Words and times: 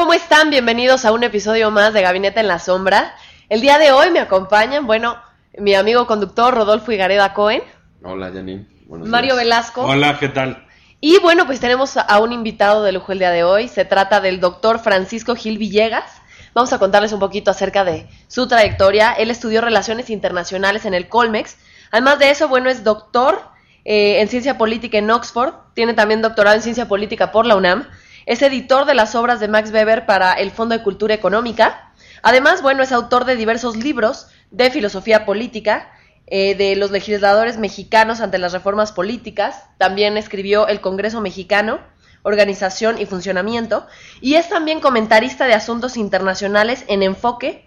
Hola, 0.00 0.06
¿cómo 0.06 0.14
están? 0.14 0.48
Bienvenidos 0.48 1.04
a 1.04 1.12
un 1.12 1.24
episodio 1.24 1.70
más 1.70 1.92
de 1.92 2.00
Gabinete 2.00 2.40
en 2.40 2.48
la 2.48 2.58
Sombra. 2.58 3.14
El 3.50 3.60
día 3.60 3.78
de 3.78 3.92
hoy 3.92 4.10
me 4.10 4.20
acompañan, 4.20 4.86
bueno, 4.86 5.18
mi 5.58 5.74
amigo 5.74 6.06
conductor 6.06 6.54
Rodolfo 6.54 6.90
Igareda 6.90 7.34
Cohen. 7.34 7.62
Hola, 8.02 8.30
Janine. 8.32 8.66
Mario 8.88 9.36
Velasco. 9.36 9.82
Hola, 9.82 10.16
¿qué 10.18 10.30
tal? 10.30 10.66
Y 11.02 11.18
bueno, 11.18 11.44
pues 11.44 11.60
tenemos 11.60 11.98
a 11.98 12.18
un 12.18 12.32
invitado 12.32 12.82
de 12.82 12.92
lujo 12.92 13.12
el 13.12 13.18
día 13.18 13.30
de 13.30 13.44
hoy. 13.44 13.68
Se 13.68 13.84
trata 13.84 14.22
del 14.22 14.40
doctor 14.40 14.78
Francisco 14.78 15.36
Gil 15.36 15.58
Villegas. 15.58 16.10
Vamos 16.54 16.72
a 16.72 16.78
contarles 16.78 17.12
un 17.12 17.20
poquito 17.20 17.50
acerca 17.50 17.84
de 17.84 18.08
su 18.26 18.48
trayectoria. 18.48 19.12
Él 19.12 19.30
estudió 19.30 19.60
Relaciones 19.60 20.08
Internacionales 20.08 20.86
en 20.86 20.94
el 20.94 21.10
Colmex. 21.10 21.58
Además 21.90 22.18
de 22.18 22.30
eso, 22.30 22.48
bueno, 22.48 22.70
es 22.70 22.84
doctor 22.84 23.42
eh, 23.84 24.22
en 24.22 24.28
Ciencia 24.28 24.56
Política 24.56 24.96
en 24.96 25.10
Oxford. 25.10 25.52
Tiene 25.74 25.92
también 25.92 26.22
doctorado 26.22 26.56
en 26.56 26.62
Ciencia 26.62 26.88
Política 26.88 27.32
por 27.32 27.44
la 27.44 27.56
UNAM. 27.56 27.86
Es 28.26 28.42
editor 28.42 28.84
de 28.84 28.94
las 28.94 29.14
obras 29.14 29.40
de 29.40 29.48
Max 29.48 29.70
Weber 29.72 30.06
para 30.06 30.32
el 30.34 30.50
Fondo 30.50 30.76
de 30.76 30.82
Cultura 30.82 31.14
Económica. 31.14 31.92
Además, 32.22 32.62
bueno, 32.62 32.82
es 32.82 32.92
autor 32.92 33.24
de 33.24 33.36
diversos 33.36 33.76
libros 33.76 34.28
de 34.50 34.70
filosofía 34.70 35.24
política, 35.24 35.90
eh, 36.26 36.54
de 36.54 36.76
los 36.76 36.90
legisladores 36.90 37.56
mexicanos 37.56 38.20
ante 38.20 38.38
las 38.38 38.52
reformas 38.52 38.92
políticas. 38.92 39.64
También 39.78 40.16
escribió 40.16 40.68
El 40.68 40.80
Congreso 40.80 41.20
Mexicano, 41.20 41.80
Organización 42.22 43.00
y 43.00 43.06
Funcionamiento. 43.06 43.86
Y 44.20 44.34
es 44.34 44.48
también 44.48 44.80
comentarista 44.80 45.46
de 45.46 45.54
asuntos 45.54 45.96
internacionales 45.96 46.84
en 46.88 47.02
Enfoque. 47.02 47.64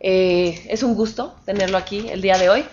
Eh, 0.00 0.66
es 0.68 0.82
un 0.82 0.94
gusto 0.94 1.34
tenerlo 1.46 1.78
aquí 1.78 2.08
el 2.10 2.20
día 2.20 2.36
de 2.36 2.50
hoy. 2.50 2.66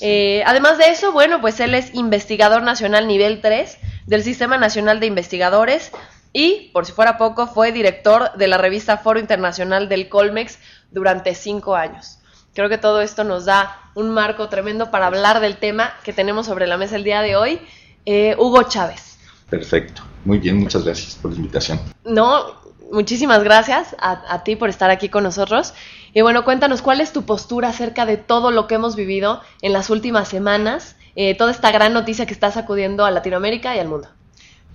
Eh, 0.00 0.42
además 0.46 0.78
de 0.78 0.88
eso, 0.88 1.12
bueno, 1.12 1.40
pues 1.40 1.60
él 1.60 1.74
es 1.74 1.94
investigador 1.94 2.62
nacional 2.62 3.06
nivel 3.06 3.42
3 3.42 3.76
del 4.06 4.22
Sistema 4.22 4.56
Nacional 4.56 5.00
de 5.00 5.06
Investigadores 5.06 5.92
y, 6.32 6.70
por 6.72 6.86
si 6.86 6.92
fuera 6.92 7.18
poco, 7.18 7.46
fue 7.46 7.72
director 7.72 8.32
de 8.36 8.48
la 8.48 8.58
revista 8.58 8.98
Foro 8.98 9.18
Internacional 9.18 9.88
del 9.88 10.08
Colmex 10.08 10.58
durante 10.90 11.34
cinco 11.34 11.74
años. 11.74 12.18
Creo 12.54 12.68
que 12.68 12.78
todo 12.78 13.00
esto 13.00 13.24
nos 13.24 13.44
da 13.44 13.90
un 13.94 14.10
marco 14.10 14.48
tremendo 14.48 14.90
para 14.90 15.06
hablar 15.06 15.40
del 15.40 15.56
tema 15.56 15.92
que 16.04 16.12
tenemos 16.12 16.46
sobre 16.46 16.66
la 16.66 16.76
mesa 16.76 16.96
el 16.96 17.04
día 17.04 17.22
de 17.22 17.36
hoy. 17.36 17.60
Eh, 18.04 18.34
Hugo 18.38 18.64
Chávez. 18.64 19.18
Perfecto. 19.48 20.02
Muy 20.24 20.38
bien, 20.38 20.58
muchas 20.58 20.84
gracias 20.84 21.14
por 21.14 21.30
la 21.30 21.36
invitación. 21.36 21.80
No, 22.04 22.56
muchísimas 22.90 23.42
gracias 23.44 23.94
a, 24.00 24.42
ti 24.44 24.56
por 24.56 24.68
estar 24.68 24.90
aquí 24.90 25.08
con 25.08 25.24
nosotros. 25.24 25.74
Y 26.12 26.22
bueno, 26.22 26.44
cuéntanos 26.44 26.82
cuál 26.82 27.00
es 27.00 27.12
tu 27.12 27.24
postura 27.24 27.68
acerca 27.68 28.06
de 28.06 28.16
todo 28.16 28.50
lo 28.50 28.66
que 28.66 28.74
hemos 28.74 28.96
vivido 28.96 29.40
en 29.62 29.72
las 29.72 29.90
últimas 29.90 30.28
semanas, 30.28 30.96
eh, 31.16 31.36
toda 31.36 31.50
esta 31.50 31.70
gran 31.70 31.92
noticia 31.92 32.26
que 32.26 32.34
está 32.34 32.50
sacudiendo 32.50 33.04
a 33.04 33.10
Latinoamérica 33.10 33.76
y 33.76 33.78
al 33.78 33.88
mundo. 33.88 34.08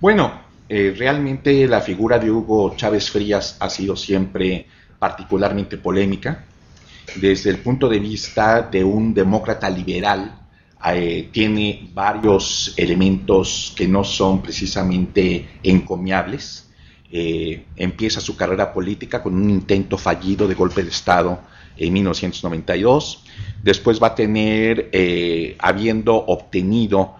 Bueno, 0.00 0.40
eh, 0.68 0.94
realmente 0.96 1.66
la 1.68 1.82
figura 1.82 2.18
de 2.18 2.30
Hugo 2.30 2.74
Chávez 2.74 3.10
Frías 3.10 3.56
ha 3.60 3.68
sido 3.68 3.96
siempre 3.96 4.66
particularmente 4.98 5.76
polémica 5.76 6.44
desde 7.16 7.50
el 7.50 7.58
punto 7.58 7.88
de 7.88 7.98
vista 7.98 8.62
de 8.62 8.82
un 8.82 9.12
demócrata 9.12 9.68
liberal, 9.68 10.40
eh, 10.86 11.28
tiene 11.30 11.90
varios 11.92 12.72
elementos 12.78 13.74
que 13.76 13.86
no 13.86 14.04
son 14.04 14.40
precisamente 14.40 15.60
encomiables. 15.62 16.70
Eh, 17.12 17.66
empieza 17.76 18.20
su 18.20 18.34
carrera 18.34 18.72
política 18.72 19.22
con 19.22 19.34
un 19.34 19.50
intento 19.50 19.98
fallido 19.98 20.48
de 20.48 20.54
golpe 20.54 20.82
de 20.82 20.88
Estado 20.88 21.40
en 21.76 21.92
1992. 21.92 23.24
Después 23.62 24.02
va 24.02 24.08
a 24.08 24.14
tener, 24.14 24.90
habiendo 25.58 26.14
obtenido 26.14 27.16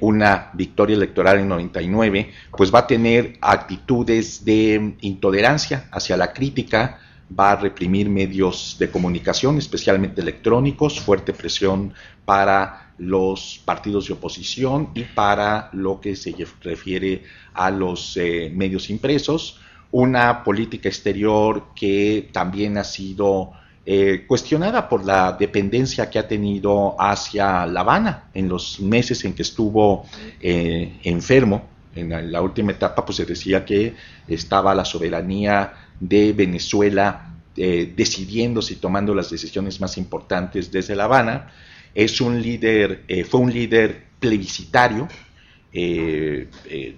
una 0.00 0.50
victoria 0.52 0.94
electoral 0.94 1.38
en 1.38 1.48
99, 1.48 2.30
pues 2.56 2.72
va 2.74 2.80
a 2.80 2.86
tener 2.86 3.38
actitudes 3.40 4.44
de 4.44 4.96
intolerancia 5.00 5.88
hacia 5.90 6.16
la 6.18 6.32
crítica, 6.34 6.98
va 7.38 7.52
a 7.52 7.56
reprimir 7.56 8.08
medios 8.08 8.76
de 8.78 8.90
comunicación, 8.90 9.58
especialmente 9.58 10.20
electrónicos, 10.20 11.00
fuerte 11.00 11.32
presión 11.32 11.94
para 12.24 12.92
los 12.98 13.60
partidos 13.64 14.06
de 14.06 14.14
oposición 14.14 14.90
y 14.94 15.02
para 15.02 15.70
lo 15.72 16.00
que 16.00 16.14
se 16.14 16.34
refiere 16.60 17.24
a 17.54 17.70
los 17.70 18.16
eh, 18.16 18.52
medios 18.54 18.90
impresos, 18.90 19.58
una 19.90 20.44
política 20.44 20.88
exterior 20.88 21.68
que 21.74 22.28
también 22.32 22.78
ha 22.78 22.84
sido 22.84 23.52
eh, 23.86 24.24
cuestionada 24.26 24.88
por 24.88 25.04
la 25.04 25.32
dependencia 25.32 26.08
que 26.08 26.18
ha 26.18 26.26
tenido 26.26 26.96
hacia 26.98 27.66
La 27.66 27.80
Habana 27.80 28.30
en 28.32 28.48
los 28.48 28.80
meses 28.80 29.22
en 29.26 29.34
que 29.34 29.42
estuvo 29.42 30.06
eh, 30.40 31.00
enfermo. 31.02 31.68
En 31.94 32.32
la 32.32 32.40
última 32.40 32.72
etapa 32.72 33.04
pues 33.04 33.16
se 33.16 33.26
decía 33.26 33.62
que 33.64 33.94
estaba 34.26 34.74
la 34.74 34.86
soberanía 34.86 35.74
de 36.00 36.32
Venezuela 36.32 37.34
eh, 37.56 37.92
decidiéndose 37.94 38.72
y 38.72 38.76
tomando 38.76 39.14
las 39.14 39.30
decisiones 39.30 39.78
más 39.82 39.98
importantes 39.98 40.72
desde 40.72 40.96
La 40.96 41.04
Habana. 41.04 41.52
Es 41.94 42.22
un 42.22 42.40
líder, 42.40 43.04
fue 43.28 43.40
un 43.40 43.52
líder 43.52 44.06
plebiscitario, 44.18 45.06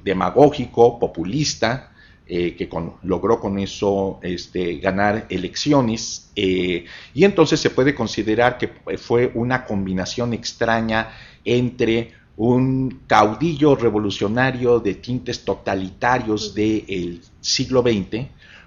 demagógico, 0.05 0.99
populista, 0.99 1.91
que 2.27 2.69
logró 3.05 3.39
con 3.39 3.59
eso 3.59 4.19
este, 4.23 4.79
ganar 4.79 5.27
elecciones 5.31 6.33
y 6.35 7.25
entonces 7.25 7.61
se 7.61 7.71
puede 7.71 7.95
considerar 7.95 8.59
que 8.59 8.69
fue 8.99 9.31
una 9.35 9.65
combinación 9.65 10.33
extraña 10.33 11.11
entre 11.45 12.13
un 12.37 13.03
caudillo 13.07 13.75
revolucionario 13.77 14.81
de 14.81 14.95
tintes 14.95 15.45
totalitarios 15.45 16.55
del 16.55 17.23
siglo 17.41 17.83
XX 17.83 18.27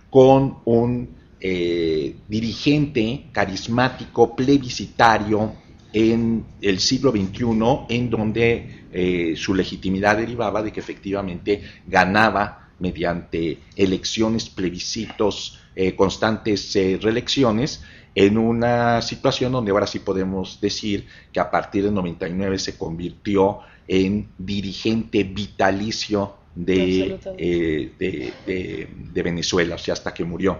con 0.09 0.57
un 0.65 1.09
eh, 1.39 2.15
dirigente 2.27 3.25
carismático, 3.31 4.35
plebiscitario 4.35 5.53
en 5.93 6.43
el 6.61 6.79
siglo 6.79 7.11
XXI, 7.11 7.45
en 7.89 8.09
donde 8.09 8.85
eh, 8.91 9.33
su 9.35 9.53
legitimidad 9.53 10.17
derivaba 10.17 10.63
de 10.63 10.71
que 10.71 10.79
efectivamente 10.79 11.61
ganaba 11.87 12.68
mediante 12.79 13.59
elecciones, 13.75 14.49
plebiscitos, 14.49 15.59
eh, 15.75 15.95
constantes 15.95 16.73
reelecciones, 16.73 17.83
en 18.15 18.37
una 18.37 19.01
situación 19.01 19.51
donde 19.51 19.71
ahora 19.71 19.87
sí 19.87 19.99
podemos 19.99 20.59
decir 20.59 21.07
que 21.31 21.39
a 21.39 21.49
partir 21.49 21.83
del 21.83 21.93
99 21.93 22.59
se 22.59 22.77
convirtió 22.77 23.59
en 23.87 24.29
dirigente 24.37 25.23
vitalicio 25.23 26.35
de, 26.55 27.17
de, 27.97 29.23
Venezuela, 29.23 29.75
o 29.75 29.77
sea, 29.77 29.93
hasta 29.93 30.13
que 30.13 30.23
murió, 30.23 30.59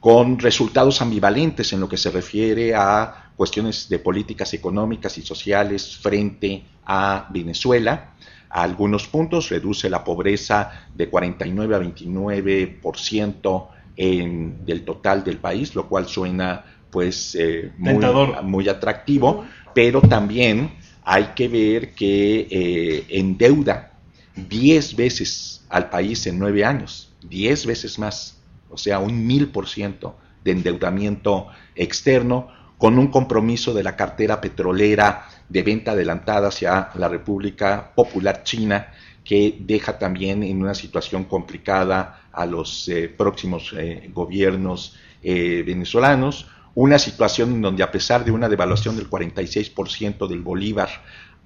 con 0.00 0.38
resultados 0.38 1.00
ambivalentes 1.00 1.72
en 1.72 1.80
lo 1.80 1.88
que 1.88 1.96
se 1.96 2.10
refiere 2.10 2.74
a 2.74 3.30
cuestiones 3.36 3.88
de 3.88 3.98
políticas 3.98 4.52
económicas 4.54 5.16
y 5.18 5.22
sociales 5.22 5.96
frente 5.96 6.64
a 6.84 7.28
Venezuela. 7.30 8.14
A 8.52 8.62
algunos 8.62 9.06
puntos 9.08 9.48
reduce 9.48 9.88
la 9.88 10.04
pobreza 10.04 10.70
de 10.94 11.08
49 11.08 11.74
a 11.74 11.78
29% 11.80 13.68
en, 13.96 14.64
del 14.64 14.84
total 14.84 15.24
del 15.24 15.38
país, 15.38 15.74
lo 15.74 15.88
cual 15.88 16.06
suena 16.06 16.64
pues 16.90 17.34
eh, 17.34 17.72
muy, 17.78 18.04
muy, 18.42 18.68
atractivo, 18.68 19.46
pero 19.74 20.02
también 20.02 20.72
hay 21.04 21.30
que 21.34 21.48
ver 21.48 21.94
que 21.94 22.46
eh, 22.50 23.06
endeuda 23.08 23.92
10 24.36 24.96
veces 24.96 25.64
al 25.70 25.88
país 25.88 26.26
en 26.26 26.38
9 26.38 26.64
años, 26.64 27.10
10 27.28 27.64
veces 27.66 27.98
más, 27.98 28.38
o 28.68 28.76
sea, 28.76 28.98
un 28.98 29.26
mil 29.26 29.48
por 29.48 29.66
ciento 29.66 30.18
de 30.44 30.52
endeudamiento 30.52 31.48
externo, 31.74 32.48
con 32.76 32.98
un 32.98 33.08
compromiso 33.08 33.72
de 33.72 33.84
la 33.84 33.96
cartera 33.96 34.40
petrolera 34.40 35.28
de 35.52 35.62
venta 35.62 35.92
adelantada 35.92 36.48
hacia 36.48 36.88
la 36.94 37.08
República 37.08 37.92
Popular 37.94 38.42
China, 38.42 38.88
que 39.22 39.58
deja 39.60 39.98
también 39.98 40.42
en 40.42 40.62
una 40.62 40.74
situación 40.74 41.24
complicada 41.24 42.22
a 42.32 42.46
los 42.46 42.88
eh, 42.88 43.12
próximos 43.14 43.74
eh, 43.76 44.10
gobiernos 44.14 44.96
eh, 45.22 45.62
venezolanos, 45.64 46.48
una 46.74 46.98
situación 46.98 47.52
en 47.52 47.60
donde 47.60 47.82
a 47.82 47.92
pesar 47.92 48.24
de 48.24 48.30
una 48.30 48.48
devaluación 48.48 48.96
del 48.96 49.10
46% 49.10 50.26
del 50.26 50.40
bolívar, 50.40 50.88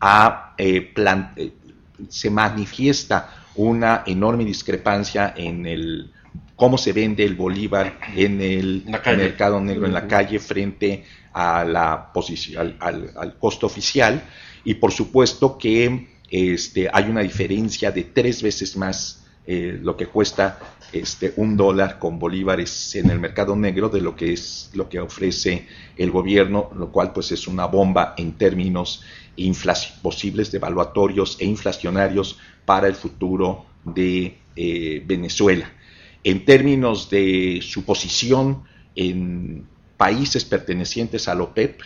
a, 0.01 0.55
se 2.09 2.31
manifiesta 2.31 3.31
una 3.57 4.05
enorme 4.07 4.45
discrepancia 4.45 5.35
en 5.37 5.67
el 5.67 6.13
cómo 6.55 6.79
se 6.79 6.93
vende 6.93 7.25
el 7.25 7.35
bolívar 7.35 7.99
en 8.15 8.41
el 8.41 8.85
mercado 8.87 9.61
negro 9.61 9.87
en 9.87 9.93
la 9.93 10.07
calle 10.07 10.39
frente 10.39 11.05
a 11.39 11.67
la 11.67 12.15
posición, 12.15 12.77
al, 12.81 13.37
costo 13.39 13.67
oficial 13.67 14.23
y 14.65 14.73
por 14.77 14.91
supuesto 14.91 15.59
que 15.59 16.09
este, 16.31 16.89
hay 16.91 17.11
una 17.11 17.21
diferencia 17.21 17.93
de 17.93 18.05
tres 18.05 18.41
veces 18.41 18.75
más 18.79 19.27
eh, 19.47 19.79
lo 19.83 19.99
que 19.99 20.07
cuesta 20.07 20.59
este, 20.93 21.35
un 21.37 21.55
dólar 21.59 21.99
con 21.99 22.19
bolívares 22.19 22.95
en 22.95 23.11
el 23.11 23.21
mercado 23.21 23.55
negro 23.55 23.91
de 23.91 24.01
lo 24.01 24.17
que 24.17 24.33
es 24.33 24.71
lo 24.73 24.89
que 24.89 24.99
ofrece 24.99 25.67
el 25.99 26.11
gobierno, 26.11 26.71
lo 26.75 26.91
cual 26.91 27.13
pues 27.13 27.31
es 27.33 27.47
una 27.47 27.67
bomba 27.67 28.15
en 28.17 28.33
términos 28.33 29.05
posibles 30.03 30.51
devaluatorios 30.51 31.37
e 31.39 31.45
inflacionarios 31.45 32.39
para 32.65 32.89
el 32.89 32.95
futuro 32.95 33.67
de 33.85 34.39
eh, 34.57 35.03
Venezuela. 35.05 35.71
En 36.25 36.47
términos 36.47 37.11
de 37.11 37.61
su 37.63 37.85
posición 37.85 38.63
en 38.95 39.67
países 39.97 40.45
pertenecientes 40.45 41.29
a 41.29 41.35
la 41.35 41.45
OPEP, 41.45 41.81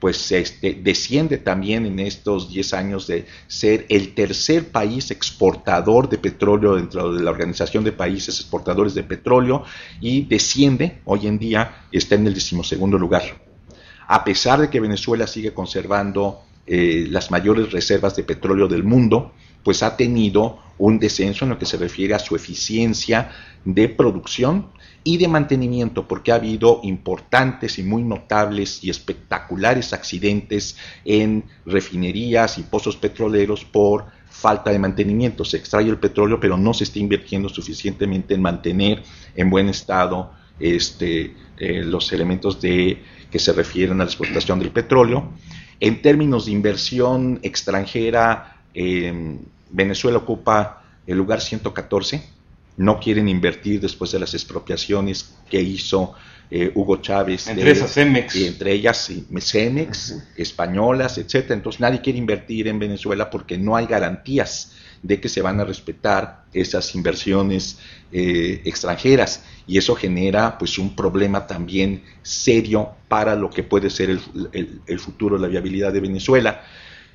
pues 0.00 0.32
este, 0.32 0.74
desciende 0.74 1.38
también 1.38 1.86
en 1.86 1.98
estos 1.98 2.50
10 2.50 2.74
años 2.74 3.06
de 3.06 3.26
ser 3.46 3.86
el 3.88 4.14
tercer 4.14 4.68
país 4.68 5.10
exportador 5.10 6.08
de 6.08 6.18
petróleo 6.18 6.76
dentro 6.76 7.14
de 7.14 7.22
la 7.22 7.30
Organización 7.30 7.84
de 7.84 7.92
Países 7.92 8.40
Exportadores 8.40 8.94
de 8.94 9.02
Petróleo 9.02 9.64
y 10.00 10.24
desciende, 10.24 11.00
hoy 11.06 11.26
en 11.26 11.38
día 11.38 11.86
está 11.90 12.16
en 12.16 12.26
el 12.26 12.34
decimosegundo 12.34 12.98
lugar. 12.98 13.22
A 14.06 14.24
pesar 14.24 14.60
de 14.60 14.68
que 14.68 14.80
Venezuela 14.80 15.26
sigue 15.26 15.54
conservando 15.54 16.42
eh, 16.66 17.06
las 17.08 17.30
mayores 17.30 17.72
reservas 17.72 18.14
de 18.16 18.24
petróleo 18.24 18.68
del 18.68 18.84
mundo, 18.84 19.32
pues 19.62 19.82
ha 19.82 19.96
tenido 19.96 20.58
un 20.76 20.98
descenso 20.98 21.44
en 21.44 21.52
lo 21.52 21.58
que 21.58 21.66
se 21.66 21.78
refiere 21.78 22.14
a 22.14 22.18
su 22.18 22.36
eficiencia 22.36 23.30
de 23.64 23.88
producción 23.88 24.66
y 25.06 25.18
de 25.18 25.28
mantenimiento, 25.28 26.08
porque 26.08 26.32
ha 26.32 26.36
habido 26.36 26.80
importantes 26.82 27.78
y 27.78 27.82
muy 27.82 28.02
notables 28.02 28.82
y 28.82 28.88
espectaculares 28.88 29.92
accidentes 29.92 30.78
en 31.04 31.44
refinerías 31.66 32.56
y 32.56 32.62
pozos 32.62 32.96
petroleros 32.96 33.66
por 33.66 34.06
falta 34.30 34.70
de 34.70 34.78
mantenimiento. 34.78 35.44
Se 35.44 35.58
extrae 35.58 35.86
el 35.86 35.98
petróleo, 35.98 36.40
pero 36.40 36.56
no 36.56 36.72
se 36.72 36.84
está 36.84 36.98
invirtiendo 36.98 37.50
suficientemente 37.50 38.32
en 38.32 38.40
mantener 38.40 39.02
en 39.36 39.50
buen 39.50 39.68
estado 39.68 40.32
este, 40.58 41.36
eh, 41.58 41.82
los 41.84 42.10
elementos 42.12 42.60
de, 42.62 43.02
que 43.30 43.38
se 43.38 43.52
refieren 43.52 44.00
a 44.00 44.04
la 44.04 44.10
explotación 44.10 44.58
del 44.58 44.70
petróleo. 44.70 45.32
En 45.80 46.00
términos 46.00 46.46
de 46.46 46.52
inversión 46.52 47.40
extranjera, 47.42 48.62
eh, 48.72 49.38
Venezuela 49.70 50.16
ocupa 50.16 50.82
el 51.06 51.18
lugar 51.18 51.42
114 51.42 52.33
no 52.76 52.98
quieren 52.98 53.28
invertir 53.28 53.80
después 53.80 54.10
de 54.12 54.18
las 54.18 54.34
expropiaciones 54.34 55.34
que 55.48 55.60
hizo 55.60 56.14
eh, 56.50 56.70
Hugo 56.74 56.96
Chávez. 56.98 57.48
Entre 57.48 57.70
esas 57.70 57.92
Cemex. 57.92 58.36
Y 58.36 58.46
entre 58.46 58.72
ellas 58.72 59.10
Cemex, 59.40 60.16
españolas, 60.36 61.18
etcétera. 61.18 61.54
Entonces 61.54 61.80
nadie 61.80 62.00
quiere 62.00 62.18
invertir 62.18 62.68
en 62.68 62.78
Venezuela 62.78 63.30
porque 63.30 63.58
no 63.58 63.76
hay 63.76 63.86
garantías 63.86 64.72
de 65.02 65.20
que 65.20 65.28
se 65.28 65.42
van 65.42 65.60
a 65.60 65.64
respetar 65.64 66.44
esas 66.52 66.94
inversiones 66.94 67.78
eh, 68.10 68.62
extranjeras 68.64 69.44
y 69.66 69.76
eso 69.76 69.94
genera 69.94 70.56
pues 70.58 70.78
un 70.78 70.96
problema 70.96 71.46
también 71.46 72.02
serio 72.22 72.90
para 73.08 73.36
lo 73.36 73.50
que 73.50 73.62
puede 73.62 73.90
ser 73.90 74.10
el, 74.10 74.98
futuro, 74.98 75.36
la 75.38 75.48
viabilidad 75.48 75.92
de 75.92 76.00
Venezuela. 76.00 76.62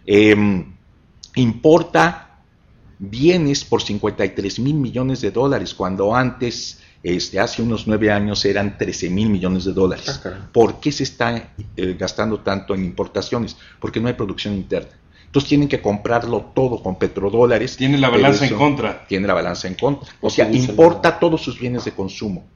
Em, 0.05 0.75
importa 1.35 2.28
bienes 2.99 3.63
por 3.63 3.81
53 3.81 4.59
mil 4.59 4.75
millones 4.75 5.21
de 5.21 5.31
dólares, 5.31 5.73
cuando 5.73 6.13
antes, 6.13 6.79
este, 7.01 7.39
hace 7.39 7.61
unos 7.61 7.87
nueve 7.87 8.11
años, 8.11 8.43
eran 8.45 8.77
13 8.77 9.09
mil 9.09 9.29
millones 9.29 9.63
de 9.63 9.73
dólares. 9.73 10.21
Ah, 10.25 10.49
¿Por 10.51 10.79
qué 10.79 10.91
se 10.91 11.03
está 11.03 11.53
eh, 11.77 11.95
gastando 11.97 12.41
tanto 12.41 12.75
en 12.75 12.83
importaciones? 12.83 13.55
Porque 13.79 13.99
no 13.99 14.09
hay 14.09 14.13
producción 14.13 14.53
interna. 14.53 14.91
Entonces 15.25 15.47
tienen 15.47 15.67
que 15.67 15.79
comprarlo 15.79 16.51
todo 16.55 16.81
con 16.81 16.97
petrodólares. 16.97 17.77
Tiene 17.77 17.99
la 17.99 18.09
balanza 18.09 18.47
en 18.47 18.55
contra. 18.55 19.05
Tiene 19.07 19.27
la 19.27 19.35
balanza 19.35 19.67
en 19.67 19.75
contra. 19.75 20.09
O 20.21 20.29
sea, 20.29 20.51
importa 20.51 21.19
todos 21.19 21.41
sus 21.41 21.59
bienes 21.59 21.85
de 21.85 21.91
consumo. 21.91 22.47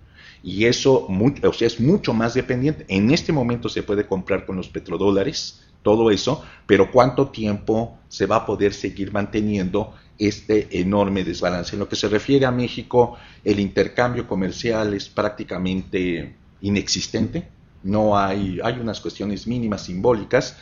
Y 0.42 0.66
eso 0.66 1.07
o 1.07 1.54
sea, 1.54 1.68
es 1.68 1.80
mucho 1.80 2.13
más 2.13 2.34
dependiente. 2.34 2.84
En 2.89 3.12
este 3.12 3.31
momento 3.31 3.69
se 3.69 3.84
puede 3.84 4.07
comprar 4.07 4.46
con 4.46 4.57
los 4.57 4.68
petrodólares, 4.69 5.62
todo 5.84 6.10
eso, 6.10 6.44
pero 6.66 6.92
¿cuánto 6.92 7.28
tiempo 7.28 7.98
se 8.07 8.25
va 8.25 8.38
a 8.38 8.46
poder 8.46 8.74
seguir 8.74 9.12
manteniendo 9.12 9.94
este 10.18 10.80
enorme 10.80 11.24
desbalance. 11.24 11.75
En 11.75 11.80
lo 11.80 11.89
que 11.89 11.95
se 11.95 12.07
refiere 12.07 12.45
a 12.45 12.51
México, 12.51 13.18
el 13.44 13.60
intercambio 13.60 14.27
comercial 14.27 14.94
es 14.94 15.10
prácticamente 15.10 16.36
inexistente, 16.62 17.48
no 17.83 18.18
hay, 18.18 18.60
hay 18.63 18.80
unas 18.80 19.01
cuestiones 19.01 19.48
mínimas 19.48 19.86
simbólicas, 19.86 20.57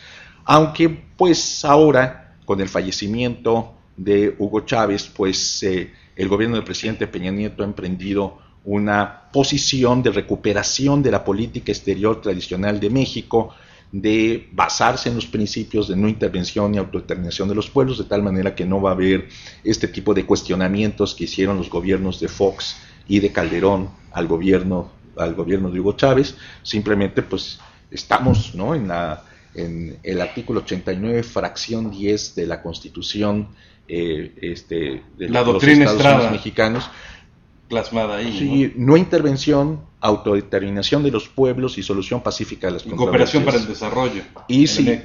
aunque 0.45 0.89
pues 0.89 1.63
ahora, 1.63 2.35
con 2.45 2.59
el 2.61 2.69
fallecimiento 2.69 3.73
de 3.95 4.35
Hugo 4.39 4.61
Chávez, 4.61 5.05
pues 5.15 5.61
eh, 5.63 5.91
el 6.15 6.27
gobierno 6.27 6.55
del 6.55 6.65
presidente 6.65 7.07
Peña 7.07 7.31
Nieto 7.31 7.63
ha 7.63 7.67
emprendido 7.67 8.39
una 8.63 9.29
posición 9.31 10.03
de 10.03 10.11
recuperación 10.11 11.01
de 11.01 11.11
la 11.11 11.23
política 11.23 11.71
exterior 11.71 12.21
tradicional 12.21 12.79
de 12.79 12.89
México, 12.89 13.53
de 13.91 14.47
basarse 14.53 15.09
en 15.09 15.15
los 15.15 15.25
principios 15.25 15.87
de 15.87 15.95
no 15.95 16.07
intervención 16.07 16.73
y 16.73 16.77
autodeterminación 16.77 17.49
de 17.49 17.55
los 17.55 17.69
pueblos, 17.69 17.97
de 17.97 18.05
tal 18.05 18.23
manera 18.23 18.55
que 18.55 18.65
no 18.65 18.81
va 18.81 18.91
a 18.91 18.93
haber 18.93 19.27
este 19.63 19.87
tipo 19.87 20.13
de 20.13 20.25
cuestionamientos 20.25 21.13
que 21.13 21.25
hicieron 21.25 21.57
los 21.57 21.69
gobiernos 21.69 22.19
de 22.19 22.29
Fox 22.29 22.77
y 23.07 23.19
de 23.19 23.31
Calderón 23.31 23.89
al 24.13 24.27
gobierno, 24.27 24.91
al 25.17 25.33
gobierno 25.35 25.69
de 25.69 25.79
Hugo 25.79 25.93
Chávez, 25.93 26.35
simplemente 26.63 27.21
pues 27.21 27.59
estamos 27.89 28.55
¿no? 28.55 28.75
en, 28.75 28.87
la, 28.87 29.23
en 29.53 29.97
el 30.03 30.21
artículo 30.21 30.61
89, 30.61 31.23
fracción 31.23 31.91
10 31.91 32.35
de 32.35 32.47
la 32.47 32.61
Constitución 32.61 33.49
eh, 33.87 34.33
este, 34.41 35.03
de 35.17 35.29
la 35.29 35.41
los 35.41 35.53
doctrina 35.53 35.91
Estados 35.91 36.31
mexicanos, 36.31 36.89
plasmada 37.71 38.17
ahí. 38.17 38.37
Sí, 38.37 38.73
¿no? 38.75 38.97
intervención, 38.97 39.79
autodeterminación 40.01 41.01
de 41.03 41.09
los 41.09 41.29
pueblos 41.29 41.77
y 41.77 41.83
solución 41.83 42.21
pacífica 42.21 42.67
de 42.67 42.73
las 42.73 42.85
y 42.85 42.89
cooperación 42.89 43.45
para 43.45 43.57
el 43.57 43.65
desarrollo. 43.65 44.21
Y, 44.47 44.67
si, 44.67 45.01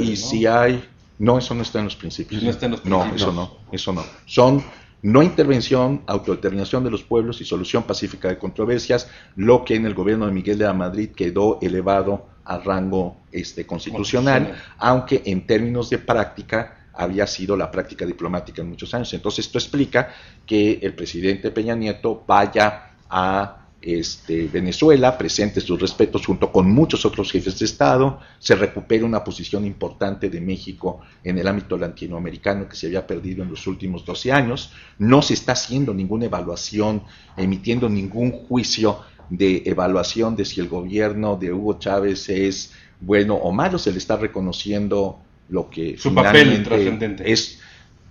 y 0.00 0.16
si 0.16 0.44
hay... 0.44 0.84
No, 1.18 1.38
eso 1.38 1.54
no 1.54 1.62
está 1.62 1.78
en 1.78 1.86
los 1.86 1.96
principios. 1.96 2.42
No 2.42 2.50
está 2.50 2.66
en 2.66 2.72
los 2.72 2.80
principios. 2.80 3.10
No, 3.10 3.16
eso 3.16 3.32
no, 3.32 3.56
eso 3.72 3.92
no. 3.92 4.04
Son 4.26 4.62
no 5.02 5.22
intervención, 5.22 6.02
autodeterminación 6.06 6.82
de 6.82 6.90
los 6.90 7.04
pueblos 7.04 7.40
y 7.40 7.44
solución 7.44 7.84
pacífica 7.84 8.28
de 8.28 8.38
controversias, 8.38 9.08
lo 9.36 9.64
que 9.64 9.76
en 9.76 9.86
el 9.86 9.94
gobierno 9.94 10.26
de 10.26 10.32
Miguel 10.32 10.58
de 10.58 10.64
la 10.64 10.72
Madrid 10.72 11.10
quedó 11.14 11.58
elevado 11.62 12.26
a 12.44 12.58
rango 12.58 13.16
este, 13.30 13.64
constitucional, 13.64 14.60
aunque 14.78 15.22
en 15.24 15.46
términos 15.46 15.90
de 15.90 15.98
práctica 15.98 16.77
había 16.98 17.26
sido 17.26 17.56
la 17.56 17.70
práctica 17.70 18.04
diplomática 18.04 18.60
en 18.60 18.68
muchos 18.68 18.92
años. 18.92 19.14
Entonces 19.14 19.46
esto 19.46 19.58
explica 19.58 20.12
que 20.44 20.80
el 20.82 20.94
presidente 20.94 21.52
Peña 21.52 21.76
Nieto 21.76 22.24
vaya 22.26 22.90
a 23.08 23.68
este, 23.80 24.48
Venezuela, 24.48 25.16
presente 25.16 25.60
sus 25.60 25.80
respetos 25.80 26.26
junto 26.26 26.50
con 26.50 26.68
muchos 26.68 27.06
otros 27.06 27.30
jefes 27.30 27.56
de 27.60 27.66
Estado, 27.66 28.18
se 28.40 28.56
recupere 28.56 29.04
una 29.04 29.22
posición 29.22 29.64
importante 29.64 30.28
de 30.28 30.40
México 30.40 31.00
en 31.22 31.38
el 31.38 31.46
ámbito 31.46 31.78
latinoamericano 31.78 32.68
que 32.68 32.74
se 32.74 32.88
había 32.88 33.06
perdido 33.06 33.44
en 33.44 33.50
los 33.50 33.64
últimos 33.68 34.04
12 34.04 34.32
años, 34.32 34.72
no 34.98 35.22
se 35.22 35.34
está 35.34 35.52
haciendo 35.52 35.94
ninguna 35.94 36.24
evaluación, 36.24 37.04
emitiendo 37.36 37.88
ningún 37.88 38.32
juicio 38.32 38.98
de 39.30 39.62
evaluación 39.66 40.34
de 40.34 40.44
si 40.44 40.60
el 40.60 40.68
gobierno 40.68 41.36
de 41.36 41.52
Hugo 41.52 41.78
Chávez 41.78 42.28
es 42.28 42.72
bueno 43.00 43.36
o 43.36 43.52
malo, 43.52 43.78
se 43.78 43.92
le 43.92 43.98
está 43.98 44.16
reconociendo 44.16 45.20
lo 45.48 45.70
que 45.70 45.96
Su 45.98 46.14
papel 46.14 46.62
trascendente 46.62 47.30
es 47.30 47.58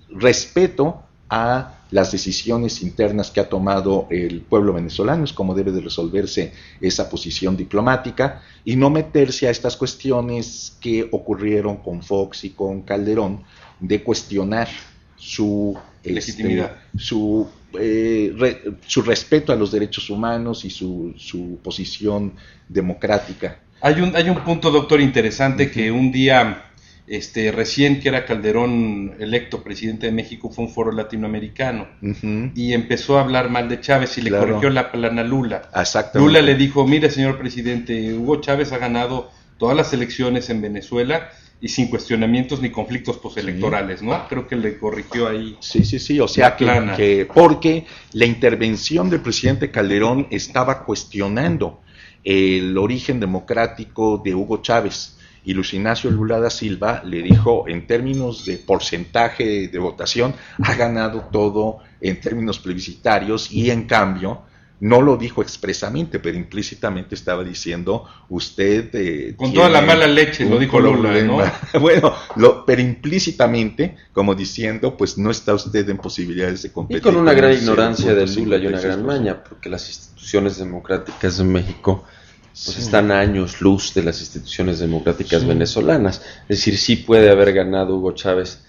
respeto 0.10 1.04
a 1.30 1.74
las 1.92 2.12
decisiones 2.12 2.82
internas 2.82 3.32
que 3.32 3.40
ha 3.40 3.48
tomado 3.48 4.08
el 4.10 4.42
pueblo 4.42 4.74
venezolano, 4.74 5.24
es 5.24 5.34
como 5.34 5.56
debe 5.56 5.72
de 5.72 5.82
resolverse 5.82 6.54
esa 6.82 7.10
posición 7.10 7.56
diplomática 7.56 8.42
y 8.66 8.76
no 8.76 8.90
meterse 8.90 9.48
a 9.48 9.52
estas 9.52 9.78
cuestiones 9.78 10.76
que 10.82 11.08
ocurrieron 11.12 11.78
con 11.78 12.02
Fox 12.02 12.44
y 12.44 12.50
con 12.52 12.82
Calderón 12.82 13.44
de 13.80 14.04
cuestionar 14.04 14.68
su 15.16 15.78
este, 15.98 16.12
legitimidad, 16.14 16.78
su, 16.98 17.48
eh, 17.80 18.76
su 18.86 19.02
respeto 19.02 19.54
a 19.54 19.56
los 19.56 19.72
derechos 19.72 20.10
humanos 20.10 20.66
y 20.66 20.70
su, 20.70 21.14
su 21.18 21.60
posición 21.64 22.34
democrática. 22.68 23.60
Hay 23.80 24.02
un, 24.02 24.16
hay 24.16 24.30
un 24.30 24.44
punto, 24.44 24.72
doctor, 24.72 25.00
interesante 25.00 25.72
que 25.72 25.92
un 25.92 26.12
día 26.12 26.67
este, 27.08 27.54
recién 27.54 28.02
que 28.02 28.10
era 28.10 28.26
Calderón 28.26 29.16
electo 29.20 29.64
presidente 29.64 30.08
de 30.08 30.12
México 30.12 30.50
fue 30.50 30.66
un 30.66 30.72
foro 30.72 30.92
latinoamericano 30.92 31.88
y 32.54 32.74
empezó 32.74 33.18
a 33.18 33.22
hablar 33.22 33.50
mal 33.50 33.70
de 33.70 33.80
Chávez 33.80 34.18
y 34.18 34.22
le 34.22 34.32
corrigió 34.32 34.70
la 34.70 34.92
plana 34.92 35.24
Lula. 35.24 35.70
Lula 36.14 36.42
le 36.42 36.56
dijo, 36.56 36.86
mire 36.86 37.10
señor 37.10 37.38
presidente, 37.38 38.14
Hugo 38.14 38.42
Chávez 38.42 38.74
ha 38.74 38.78
ganado 38.78 39.32
todas 39.58 39.76
las 39.76 39.94
elecciones 39.94 40.50
en 40.50 40.62
Venezuela 40.62 41.30
y 41.62 41.70
sin 41.70 41.88
cuestionamientos 41.88 42.62
ni 42.62 42.70
conflictos 42.70 43.18
postelectorales, 43.18 44.04
¿no? 44.04 44.28
Creo 44.28 44.46
que 44.46 44.58
le 44.58 44.78
corrigió 44.78 45.30
ahí. 45.30 45.58
Sí, 45.62 45.86
sí, 45.86 46.00
sí, 46.00 46.20
o 46.20 46.28
sea 46.28 46.56
que, 46.56 47.28
porque 47.34 47.86
la 48.12 48.26
intervención 48.26 49.10
del 49.10 49.22
presidente 49.22 49.72
Calderón 49.72 50.28
estaba 50.30 50.84
cuestionando 50.84 51.82
el 52.26 52.78
origen 52.78 53.22
democrático 53.22 54.22
de 54.24 54.36
Hugo 54.36 54.62
Chávez 54.62 55.17
y 55.48 55.54
Luis 55.54 55.74
Ignacio 55.74 56.12
Lula 56.12 56.42
da 56.42 56.50
Silva 56.50 57.02
le 57.06 57.22
dijo 57.24 57.70
en 57.70 57.88
términos 57.88 58.44
de 58.46 58.58
porcentaje 58.58 59.70
de 59.70 59.80
votación 59.80 60.34
ha 60.62 60.76
ganado 60.76 61.30
todo 61.32 61.80
en 62.02 62.20
términos 62.20 62.60
plebiscitarios 62.60 63.50
y 63.50 63.72
en 63.72 63.88
cambio 63.88 64.42
No 64.80 65.02
lo 65.02 65.18
dijo 65.18 65.42
expresamente, 65.42 66.20
pero 66.20 66.38
implícitamente 66.38 67.16
estaba 67.16 67.44
diciendo 67.44 68.06
usted... 68.30 68.94
Eh, 68.94 69.34
Con 69.36 69.52
toda 69.52 69.70
la 69.70 69.82
mala 69.82 70.06
leche, 70.06 70.46
lo 70.46 70.60
dijo 70.60 70.80
Lula, 70.80 71.20
¿no? 71.24 71.40
bueno, 71.82 72.14
pero 72.64 72.80
implícitamente, 72.80 73.96
como 74.14 74.36
diciendo, 74.36 74.96
pues 74.96 75.18
no 75.18 75.32
está 75.32 75.56
usted 75.56 75.90
en 75.90 75.98
posibilidades 75.98 76.62
de 76.62 76.72
competir. 76.72 77.00
Y 77.00 77.02
con 77.02 77.16
una 77.16 77.34
gran 77.34 77.54
ignorancia 77.54 78.14
de 78.14 78.28
Lula 78.28 78.58
y 78.58 78.68
una 78.68 78.80
gran 78.80 79.04
maña, 79.04 79.44
porque 79.44 79.68
las 79.68 79.88
instituciones 79.88 80.60
democráticas 80.60 81.38
de 81.38 81.44
México 81.46 82.04
pues 82.66 82.80
están 82.80 83.12
años 83.12 83.62
luz 83.62 83.94
de 83.94 84.04
las 84.04 84.20
instituciones 84.20 84.80
democráticas 84.80 85.46
venezolanas. 85.46 86.22
Es 86.44 86.58
decir, 86.58 86.78
sí 86.78 86.96
puede 86.96 87.30
haber 87.30 87.54
ganado 87.54 87.96
Hugo 87.96 88.14
Chávez 88.14 88.64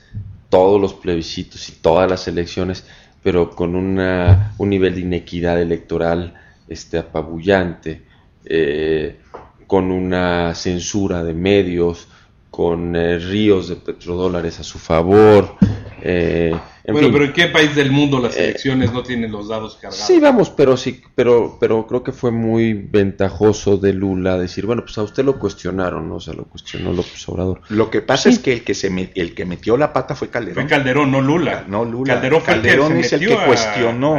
todos 0.51 0.81
los 0.81 0.95
plebiscitos 0.95 1.69
y 1.71 1.73
todas 1.73 2.09
las 2.11 2.29
elecciones, 2.29 2.85
pero 3.23 3.51
con 3.51 3.75
una, 3.75 4.55
un 4.59 4.69
nivel 4.69 4.95
de 4.95 5.01
inequidad 5.01 5.61
electoral 5.61 6.35
este, 6.69 6.99
apabullante, 6.99 8.03
eh, 8.45 9.21
con 9.67 9.91
una 9.91 10.55
censura 10.55 11.25
de 11.25 11.35
medios, 11.35 12.09
con 12.51 12.97
eh, 12.97 13.19
ríos 13.19 13.69
de 13.69 13.77
petrodólares 13.77 14.61
a 14.61 14.65
su 14.65 14.79
favor, 14.79 15.57
eh, 16.03 16.57
bueno, 16.93 17.09
pero 17.13 17.25
¿en 17.25 17.33
qué 17.33 17.49
país 17.49 17.75
del 17.75 17.91
mundo 17.91 18.19
las 18.19 18.37
eh, 18.37 18.45
elecciones 18.45 18.93
no 18.93 19.03
tienen 19.03 19.31
los 19.31 19.49
dados 19.49 19.75
cargados? 19.75 20.07
Sí, 20.07 20.19
vamos, 20.21 20.49
pero 20.49 20.77
sí, 20.77 21.03
pero, 21.15 21.59
pero 21.61 21.87
creo 21.87 22.03
que 22.03 22.13
fue 22.13 22.31
muy 22.31 22.73
ventajoso 22.73 23.77
de 23.77 23.93
Lula 23.93 24.39
decir, 24.39 24.65
bueno, 24.65 24.83
pues 24.83 24.97
a 24.97 25.03
usted 25.03 25.25
lo 25.25 25.39
cuestionaron, 25.39 26.09
¿no? 26.09 26.17
O 26.17 26.21
sea, 26.21 26.33
lo 26.33 26.45
cuestionó 26.45 26.93
López 26.93 27.29
Obrador. 27.29 27.61
Lo 27.69 27.91
que 27.91 28.01
pasa 28.01 28.31
es 28.31 28.39
que 28.39 28.55
el 28.55 28.65
que 28.65 28.75
se 28.75 28.89
el 29.15 29.35
que 29.35 29.45
metió 29.45 29.77
la 29.77 29.93
pata 29.93 30.15
fue 30.15 30.29
Calderón. 30.29 30.55
Fue 30.55 30.67
Calderón, 30.67 31.11
no 31.11 31.21
Lula. 31.21 31.65
No 31.69 31.85
Lula. 31.85 32.15
Calderón, 32.15 32.41
Calderón 32.41 32.97
es 32.97 33.13
el 33.13 33.21
que 33.21 33.37
cuestionó 33.45 34.19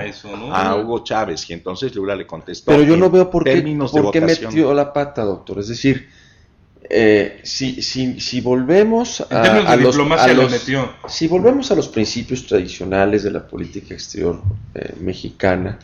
a, 0.54 0.76
Hugo 0.76 1.04
Chávez 1.04 1.50
y 1.50 1.54
entonces 1.54 1.96
Lula 1.96 2.16
le 2.16 2.28
contestó. 2.28 2.72
Pero 2.72 2.84
yo 2.84 2.96
no 2.96 3.10
veo 3.10 3.32
por 3.32 3.46
qué, 3.46 3.62
por 3.92 4.12
qué 4.12 4.22
metió 4.22 4.74
la 4.76 4.94
pata, 4.94 5.24
doctor. 5.24 5.60
Es 5.60 5.70
decir, 5.70 6.08
eh, 6.91 7.41
si, 7.43 7.84
si, 7.84 8.19
si, 8.19 8.41
volvemos 8.41 9.22
a, 9.29 9.75
los, 9.75 9.96
si 11.08 11.27
volvemos 11.27 11.72
a 11.72 11.75
los 11.75 11.88
principios 11.88 12.48
tradicionales 12.48 13.22
de 13.22 13.29
la 13.29 13.48
política 13.48 13.93
exterior 13.93 14.41
eh, 14.74 14.93
mexicana, 15.00 15.77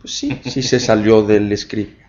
pues 0.00 0.14
sí, 0.14 0.40
sí 0.44 0.62
se 0.62 0.78
salió 0.78 1.22
del 1.22 1.56
script. 1.58 2.04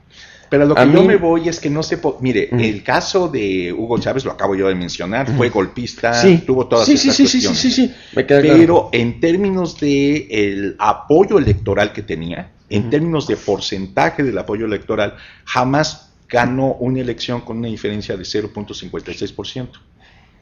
Pero 0.50 0.66
lo 0.66 0.76
que 0.76 0.92
yo 0.92 1.04
me 1.04 1.16
voy 1.18 1.50
es 1.50 1.60
que 1.60 1.72
no 1.72 1.82
se... 1.82 2.00
Mire, 2.20 2.50
el 2.52 2.84
caso 2.84 3.28
de 3.28 3.74
Hugo 3.74 3.98
Chávez, 3.98 4.26
lo 4.26 4.32
acabo 4.32 4.56
yo 4.56 4.68
de 4.68 4.76
mencionar, 4.76 5.36
fue 5.36 5.50
golpista, 5.50 6.14
tuvo 6.46 6.68
todas 6.68 6.88
esas 6.88 7.18
cuestiones. 7.18 7.60
Sí, 7.60 7.72
sí, 7.72 7.94
Pero 8.14 8.90
en 8.92 9.20
términos 9.20 9.80
de 9.80 10.28
el 10.30 10.76
apoyo 10.78 11.40
electoral 11.40 11.92
que 11.94 12.04
tenía, 12.04 12.52
en 12.70 12.92
términos 12.92 13.28
de 13.28 13.38
porcentaje 13.38 14.24
del 14.24 14.38
apoyo 14.38 14.66
electoral, 14.66 15.16
jamás 15.46 16.05
ganó 16.28 16.74
una 16.74 17.02
elección 17.02 17.42
con 17.42 17.58
una 17.58 17.68
diferencia 17.68 18.18
de 18.18 18.24
0.56%. 18.24 19.70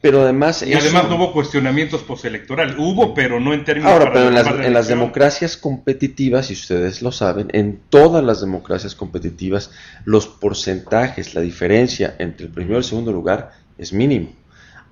Pero 0.04 0.20
además... 0.20 0.62
Y 0.62 0.74
además 0.74 1.08
no 1.08 1.16
hubo 1.16 1.32
cuestionamientos 1.32 2.02
postelectorales. 2.02 2.76
Hubo, 2.78 3.14
pero 3.14 3.40
no 3.40 3.54
en 3.54 3.64
términos... 3.64 3.90
Ahora, 3.90 4.12
pero 4.12 4.28
en 4.28 4.74
las, 4.74 4.86
democracias 4.86 5.56
competitivas, 5.56 6.50
y 6.50 6.52
ustedes 6.52 7.00
lo 7.00 7.10
saben, 7.10 7.48
en 7.54 7.80
todas 7.88 8.22
las 8.22 8.42
democracias 8.42 8.94
competitivas, 8.94 9.70
los 10.04 10.26
porcentajes, 10.26 11.34
la 11.34 11.40
diferencia 11.40 12.16
entre 12.18 12.44
el 12.44 12.52
primero 12.52 12.74
y 12.74 12.78
el 12.78 12.84
segundo 12.84 13.12
lugar 13.12 13.52
es 13.78 13.94
mínimo. 13.94 14.34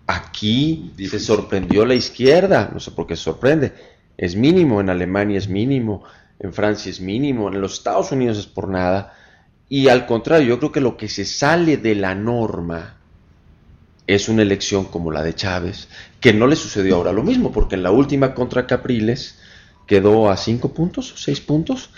Aquí 0.06 0.92
se 0.98 1.20
sorprendió 1.20 1.84
la 1.84 1.94
izquierda, 1.94 2.70
no 2.72 2.80
sé 2.80 2.92
por 2.92 3.06
qué 3.06 3.14
se 3.14 3.24
sorprende. 3.24 3.74
Es 4.16 4.34
mínimo, 4.34 4.80
en 4.80 4.88
Alemania 4.88 5.36
es 5.36 5.48
mínimo, 5.48 6.04
en 6.38 6.54
Francia 6.54 6.88
es 6.88 7.02
mínimo, 7.02 7.48
en 7.48 7.60
los 7.60 7.74
Estados 7.74 8.12
Unidos 8.12 8.38
es 8.38 8.46
por 8.46 8.66
nada. 8.66 9.14
Y 9.72 9.88
al 9.88 10.04
contrario, 10.04 10.48
yo 10.48 10.58
creo 10.58 10.70
que 10.70 10.82
lo 10.82 10.98
que 10.98 11.08
se 11.08 11.24
sale 11.24 11.78
de 11.78 11.94
la 11.94 12.14
norma 12.14 12.98
es 14.06 14.28
una 14.28 14.42
elección 14.42 14.84
como 14.84 15.10
la 15.10 15.22
de 15.22 15.34
Chávez, 15.34 15.88
que 16.20 16.34
no 16.34 16.46
le 16.46 16.56
sucedió 16.56 16.96
ahora 16.96 17.10
lo 17.10 17.22
mismo, 17.22 17.52
porque 17.52 17.76
en 17.76 17.82
la 17.82 17.90
última 17.90 18.34
contra 18.34 18.66
Capriles 18.66 19.38
quedó 19.86 20.28
a 20.28 20.36
cinco 20.36 20.74
puntos, 20.74 21.14
seis 21.16 21.40
puntos, 21.40 21.88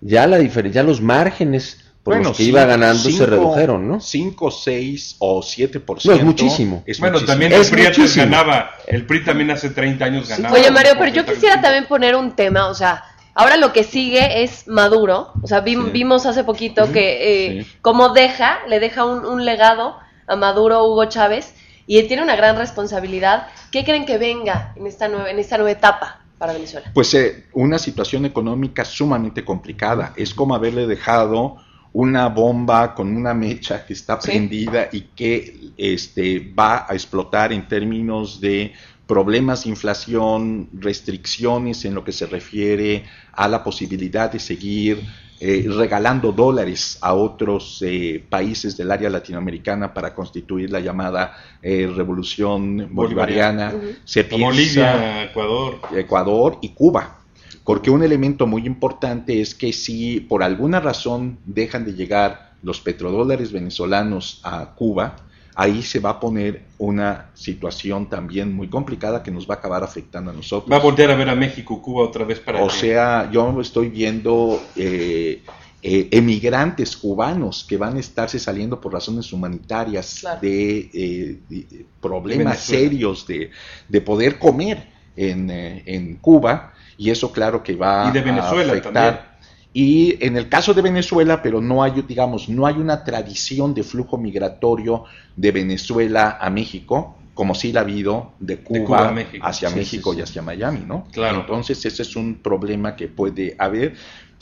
ya 0.00 0.26
la 0.26 0.38
diferencia, 0.38 0.80
ya 0.80 0.88
los 0.88 1.02
márgenes 1.02 1.84
por 2.02 2.16
los 2.16 2.34
que 2.34 2.44
iba 2.44 2.64
ganando 2.64 3.10
se 3.10 3.26
redujeron, 3.26 3.86
¿no? 3.86 4.00
5, 4.00 4.50
6 4.50 5.16
o 5.18 5.42
7%. 5.42 6.04
No, 6.06 6.12
es 6.14 6.24
muchísimo. 6.24 6.82
bueno, 6.98 7.22
también 7.26 7.52
el 7.52 7.66
PRI 7.66 8.06
ganaba, 8.16 8.70
el 8.86 9.04
PRI 9.04 9.24
también 9.24 9.50
hace 9.50 9.68
30 9.68 10.02
años 10.02 10.28
ganaba. 10.30 10.54
Oye, 10.54 10.70
Mario, 10.70 10.92
pero 10.98 11.12
yo 11.12 11.26
quisiera 11.26 11.60
también 11.60 11.84
poner 11.84 12.16
un 12.16 12.34
tema, 12.34 12.68
o 12.68 12.74
sea, 12.74 13.04
Ahora 13.38 13.56
lo 13.56 13.72
que 13.72 13.84
sigue 13.84 14.42
es 14.42 14.66
Maduro. 14.66 15.30
O 15.44 15.46
sea, 15.46 15.60
vimos 15.60 16.26
hace 16.26 16.42
poquito 16.42 16.90
que 16.90 17.60
eh, 17.60 17.66
como 17.82 18.08
deja, 18.08 18.58
le 18.66 18.80
deja 18.80 19.04
un, 19.04 19.44
legado 19.44 19.96
a 20.26 20.34
Maduro 20.34 20.84
Hugo 20.86 21.04
Chávez 21.04 21.54
y 21.86 21.98
él 21.98 22.08
tiene 22.08 22.24
una 22.24 22.34
gran 22.34 22.56
responsabilidad. 22.56 23.46
¿Qué 23.70 23.84
creen 23.84 24.06
que 24.06 24.18
venga 24.18 24.72
en 24.74 24.88
esta 24.88 25.06
nueva, 25.06 25.30
en 25.30 25.38
esta 25.38 25.56
nueva 25.56 25.70
etapa 25.70 26.20
para 26.36 26.52
Venezuela? 26.52 26.90
Pues 26.92 27.14
eh, 27.14 27.44
una 27.52 27.78
situación 27.78 28.24
económica 28.24 28.84
sumamente 28.84 29.44
complicada. 29.44 30.14
Es 30.16 30.34
como 30.34 30.56
haberle 30.56 30.88
dejado 30.88 31.58
una 31.92 32.28
bomba 32.30 32.92
con 32.92 33.16
una 33.16 33.34
mecha 33.34 33.86
que 33.86 33.92
está 33.92 34.18
prendida 34.18 34.88
y 34.90 35.02
que 35.14 35.70
este, 35.76 36.52
va 36.58 36.86
a 36.88 36.94
explotar 36.94 37.52
en 37.52 37.68
términos 37.68 38.40
de 38.40 38.72
problemas 39.08 39.64
de 39.64 39.70
inflación, 39.70 40.68
restricciones 40.74 41.84
en 41.84 41.94
lo 41.94 42.04
que 42.04 42.12
se 42.12 42.26
refiere 42.26 43.04
a 43.32 43.48
la 43.48 43.64
posibilidad 43.64 44.30
de 44.30 44.38
seguir 44.38 45.02
eh, 45.40 45.64
regalando 45.68 46.30
dólares 46.30 46.98
a 47.00 47.14
otros 47.14 47.82
eh, 47.86 48.22
países 48.28 48.76
del 48.76 48.90
área 48.90 49.08
latinoamericana 49.08 49.94
para 49.94 50.14
constituir 50.14 50.70
la 50.70 50.80
llamada 50.80 51.36
eh, 51.62 51.90
revolución 51.94 52.88
bolivariana. 52.92 53.72
Se 54.04 54.24
Bolivia, 54.24 55.24
Ecuador. 55.24 55.80
Ecuador 55.94 56.58
y 56.60 56.70
Cuba. 56.70 57.20
Porque 57.64 57.90
un 57.90 58.02
elemento 58.02 58.46
muy 58.46 58.66
importante 58.66 59.40
es 59.40 59.54
que 59.54 59.72
si 59.72 60.20
por 60.20 60.42
alguna 60.42 60.80
razón 60.80 61.38
dejan 61.46 61.84
de 61.84 61.94
llegar 61.94 62.52
los 62.62 62.80
petrodólares 62.80 63.52
venezolanos 63.52 64.40
a 64.42 64.74
Cuba, 64.74 65.16
ahí 65.58 65.82
se 65.82 65.98
va 65.98 66.10
a 66.10 66.20
poner 66.20 66.62
una 66.78 67.30
situación 67.34 68.08
también 68.08 68.54
muy 68.54 68.68
complicada 68.68 69.24
que 69.24 69.32
nos 69.32 69.50
va 69.50 69.54
a 69.54 69.58
acabar 69.58 69.82
afectando 69.82 70.30
a 70.30 70.32
nosotros. 70.32 70.70
Va 70.70 70.76
a 70.76 70.80
voltear 70.80 71.10
a 71.10 71.16
ver 71.16 71.28
a 71.28 71.34
México, 71.34 71.82
Cuba 71.82 72.04
otra 72.04 72.24
vez 72.24 72.38
para... 72.38 72.62
O 72.62 72.70
sea, 72.70 73.28
yo 73.32 73.60
estoy 73.60 73.88
viendo 73.88 74.62
eh, 74.76 75.42
eh, 75.82 76.08
emigrantes 76.12 76.96
cubanos 76.96 77.66
que 77.68 77.76
van 77.76 77.96
a 77.96 77.98
estarse 77.98 78.38
saliendo 78.38 78.80
por 78.80 78.92
razones 78.92 79.32
humanitarias 79.32 80.24
de, 80.40 80.90
eh, 80.94 81.84
problemas 82.00 82.60
serios 82.60 83.26
de, 83.26 83.50
de, 83.88 84.00
poder 84.00 84.38
comer 84.38 84.86
en, 85.16 85.50
en, 85.50 86.14
Cuba 86.18 86.72
y 86.96 87.10
eso 87.10 87.32
claro 87.32 87.64
que 87.64 87.74
va 87.74 88.06
y 88.08 88.12
de 88.12 88.20
Venezuela 88.20 88.74
a 88.74 88.76
afectar. 88.76 89.37
Y 89.72 90.24
en 90.24 90.36
el 90.36 90.48
caso 90.48 90.72
de 90.74 90.82
Venezuela, 90.82 91.42
pero 91.42 91.60
no 91.60 91.82
hay, 91.82 92.02
digamos, 92.02 92.48
no 92.48 92.66
hay 92.66 92.76
una 92.76 93.04
tradición 93.04 93.74
de 93.74 93.82
flujo 93.82 94.16
migratorio 94.16 95.04
de 95.36 95.52
Venezuela 95.52 96.38
a 96.40 96.50
México, 96.50 97.16
como 97.34 97.54
sí 97.54 97.72
la 97.72 97.80
ha 97.80 97.82
habido 97.84 98.32
de 98.40 98.58
Cuba, 98.58 99.14
hacia 99.42 99.70
México 99.70 100.14
y 100.14 100.22
hacia 100.22 100.42
Miami, 100.42 100.84
¿no? 100.86 101.06
Claro. 101.12 101.40
Entonces 101.40 101.84
ese 101.84 102.02
es 102.02 102.16
un 102.16 102.36
problema 102.36 102.96
que 102.96 103.08
puede 103.08 103.54
haber. 103.58 103.94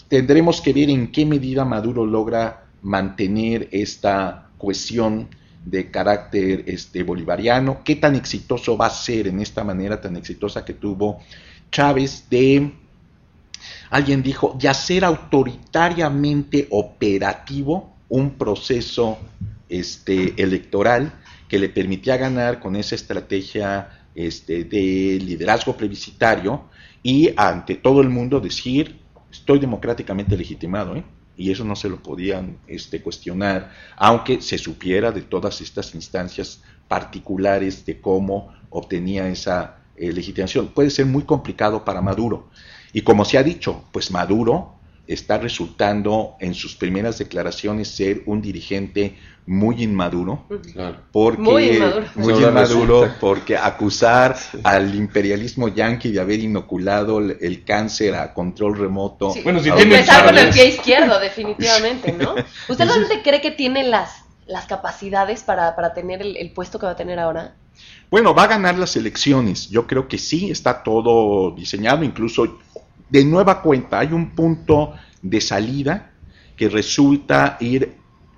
Tendremos 0.09 0.61
que 0.61 0.73
ver 0.73 0.89
en 0.89 1.13
qué 1.13 1.27
medida 1.27 1.65
Maduro 1.65 2.07
logra 2.07 2.65
mantener 2.83 3.69
esta 3.73 4.49
cuestión 4.57 5.29
de 5.65 5.91
carácter 5.91 6.63
este, 6.67 7.03
bolivariano, 7.03 7.83
qué 7.85 7.97
tan 7.97 8.15
exitoso 8.15 8.77
va 8.77 8.87
a 8.87 8.91
ser 8.91 9.27
en 9.27 9.41
esta 9.41 9.65
manera 9.65 10.01
tan 10.01 10.17
exitosa 10.17 10.65
que 10.65 10.75
tuvo 10.75 11.19
Chávez 11.73 12.31
de 12.31 12.73
Alguien 13.97 14.23
dijo, 14.23 14.55
de 14.61 14.69
hacer 14.69 15.07
autoritariamente 15.07 16.69
operativo 16.71 17.97
un 18.11 18.33
proceso 18.33 19.17
este, 19.71 20.35
electoral 20.37 21.15
que 21.49 21.59
le 21.59 21.71
permitía 21.71 22.19
ganar 22.19 22.61
con 22.61 22.77
esa 22.77 22.95
estrategia 22.95 24.07
este, 24.15 24.65
de 24.65 25.19
liderazgo 25.19 25.79
plebiscitario 25.79 26.65
y 27.03 27.31
ante 27.39 27.77
todo 27.77 28.03
el 28.03 28.11
mundo 28.11 28.39
decir, 28.39 29.01
estoy 29.33 29.61
democráticamente 29.61 30.37
legitimado, 30.37 30.95
¿eh? 30.95 31.05
y 31.35 31.51
eso 31.51 31.65
no 31.65 31.75
se 31.75 31.89
lo 31.89 32.03
podían 32.03 32.59
este, 32.67 33.01
cuestionar, 33.01 33.73
aunque 33.97 34.43
se 34.43 34.59
supiera 34.59 35.11
de 35.11 35.23
todas 35.23 35.63
estas 35.63 35.95
instancias 35.95 36.63
particulares 36.87 37.87
de 37.87 37.99
cómo 37.99 38.53
obtenía 38.69 39.27
esa 39.29 39.79
eh, 39.97 40.13
legitimación. 40.13 40.69
Puede 40.69 40.91
ser 40.91 41.07
muy 41.07 41.23
complicado 41.23 41.83
para 41.83 42.03
Maduro. 42.03 42.51
Y 42.93 43.03
como 43.03 43.25
se 43.25 43.39
ha 43.39 43.43
dicho, 43.43 43.85
pues 43.93 44.11
Maduro 44.11 44.77
está 45.07 45.39
resultando 45.39 46.37
en 46.41 46.55
sus 46.55 46.75
primeras 46.75 47.19
declaraciones 47.19 47.89
ser 47.89 48.23
un 48.27 48.43
dirigente 48.43 49.17
muy 49.47 49.85
inmaduro, 49.85 50.45
porque 51.13 51.41
muy 51.41 51.69
inmaduro, 51.69 52.07
muy 52.17 52.35
inmaduro 52.35 53.15
porque 53.21 53.57
acusar 53.57 54.37
al 54.65 54.93
imperialismo 54.95 55.69
yanqui 55.69 56.11
de 56.11 56.21
haber 56.21 56.41
inoculado 56.41 57.21
el, 57.21 57.65
cáncer 57.65 58.17
a 58.17 58.35
control 58.35 58.77
remoto. 58.77 59.33
Bueno, 59.45 59.61
si 59.61 59.71
tiene 59.71 59.83
empezar 59.83 60.25
con 60.25 60.37
el 60.37 60.51
pie 60.51 60.69
izquierdo, 60.69 61.21
definitivamente, 61.21 62.13
¿no? 62.13 62.35
¿Usted 62.69 62.85
realmente 62.85 63.23
cree 63.23 63.41
que 63.41 63.53
tiene 63.53 63.85
las 63.85 64.25
las 64.47 64.67
capacidades 64.67 65.43
para, 65.43 65.75
para 65.75 65.93
tener 65.93 66.23
el, 66.23 66.37
el 66.37 66.53
puesto 66.53 66.79
que 66.79 66.87
va 66.87 66.93
a 66.93 66.97
tener 66.97 67.19
ahora? 67.19 67.57
Bueno, 68.11 68.35
va 68.35 68.45
a 68.45 68.49
ganar 68.49 68.79
las 68.79 68.97
elecciones. 68.97 69.69
Yo 69.69 69.87
creo 69.87 70.09
que 70.09 70.19
sí, 70.19 70.51
está 70.51 70.83
todo 70.83 71.51
diseñado. 71.51 72.05
Incluso 72.05 72.59
de 73.09 73.25
nueva 73.25 73.63
cuenta 73.63 73.99
hay 73.99 74.13
un 74.13 74.31
punto 74.31 74.95
de 75.23 75.41
salida 75.41 76.13
que 76.57 76.69
resulta 76.69 77.57
ir 77.61 77.95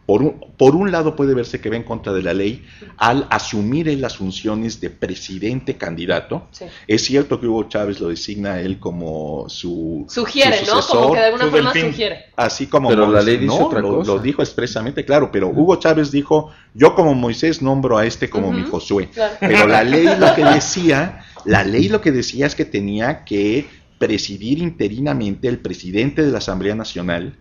por 0.09 0.23
un, 0.23 0.41
por 0.57 0.75
un, 0.75 0.91
lado 0.91 1.15
puede 1.15 1.35
verse 1.35 1.61
que 1.61 1.69
va 1.69 1.77
en 1.77 1.83
contra 1.83 2.15
de 2.15 2.23
la 2.23 2.33
ley 2.33 2.65
al 2.97 3.27
asumir 3.29 3.87
las 3.99 4.17
funciones 4.17 4.81
de 4.81 4.89
presidente 4.89 5.77
candidato. 5.77 6.49
Es 6.87 7.05
cierto 7.05 7.39
que 7.39 7.47
Hugo 7.47 7.69
Chávez 7.69 8.01
lo 8.01 8.09
designa 8.09 8.55
a 8.55 8.61
él 8.63 8.79
como 8.79 9.51
su 9.51 10.07
Sugiere, 10.09 10.63
¿no? 10.67 10.81
Como 10.81 11.13
que 11.13 11.19
de 11.19 11.27
alguna 11.27 11.51
forma 11.51 11.73
sugiere. 11.75 12.25
Así 12.37 12.69
como 12.69 12.89
pero 12.89 13.13
la 13.13 13.21
ley 13.21 13.37
dice 13.37 13.63
otra 13.63 13.81
lo, 13.81 13.97
cosa. 13.97 14.13
lo, 14.13 14.19
dijo 14.19 14.41
expresamente, 14.41 15.05
claro, 15.05 15.31
pero 15.31 15.49
Hugo 15.49 15.77
Chávez 15.77 16.11
dijo, 16.11 16.53
yo 16.73 16.95
como 16.95 17.13
Moisés 17.13 17.61
nombro 17.61 17.99
a 17.99 18.07
este 18.07 18.31
como 18.31 18.51
mi 18.51 18.63
Josué. 18.63 19.11
Pero 19.41 19.67
la 19.67 19.85
ley 19.85 20.07
lo 20.19 20.35
que 20.35 20.43
decía, 20.43 21.23
la 21.45 21.65
ley 21.65 21.91
lo 21.91 22.01
que 22.01 22.13
decía 22.13 22.47
es 22.47 22.55
que 22.55 22.65
tenía 22.65 23.27
que 23.27 23.67
presidir 23.99 24.61
interinamente 24.61 25.49
el 25.49 25.59
presidente 25.59 26.25
de 26.25 26.33
la 26.33 26.39
Asamblea 26.39 26.75
Nacional 26.75 27.37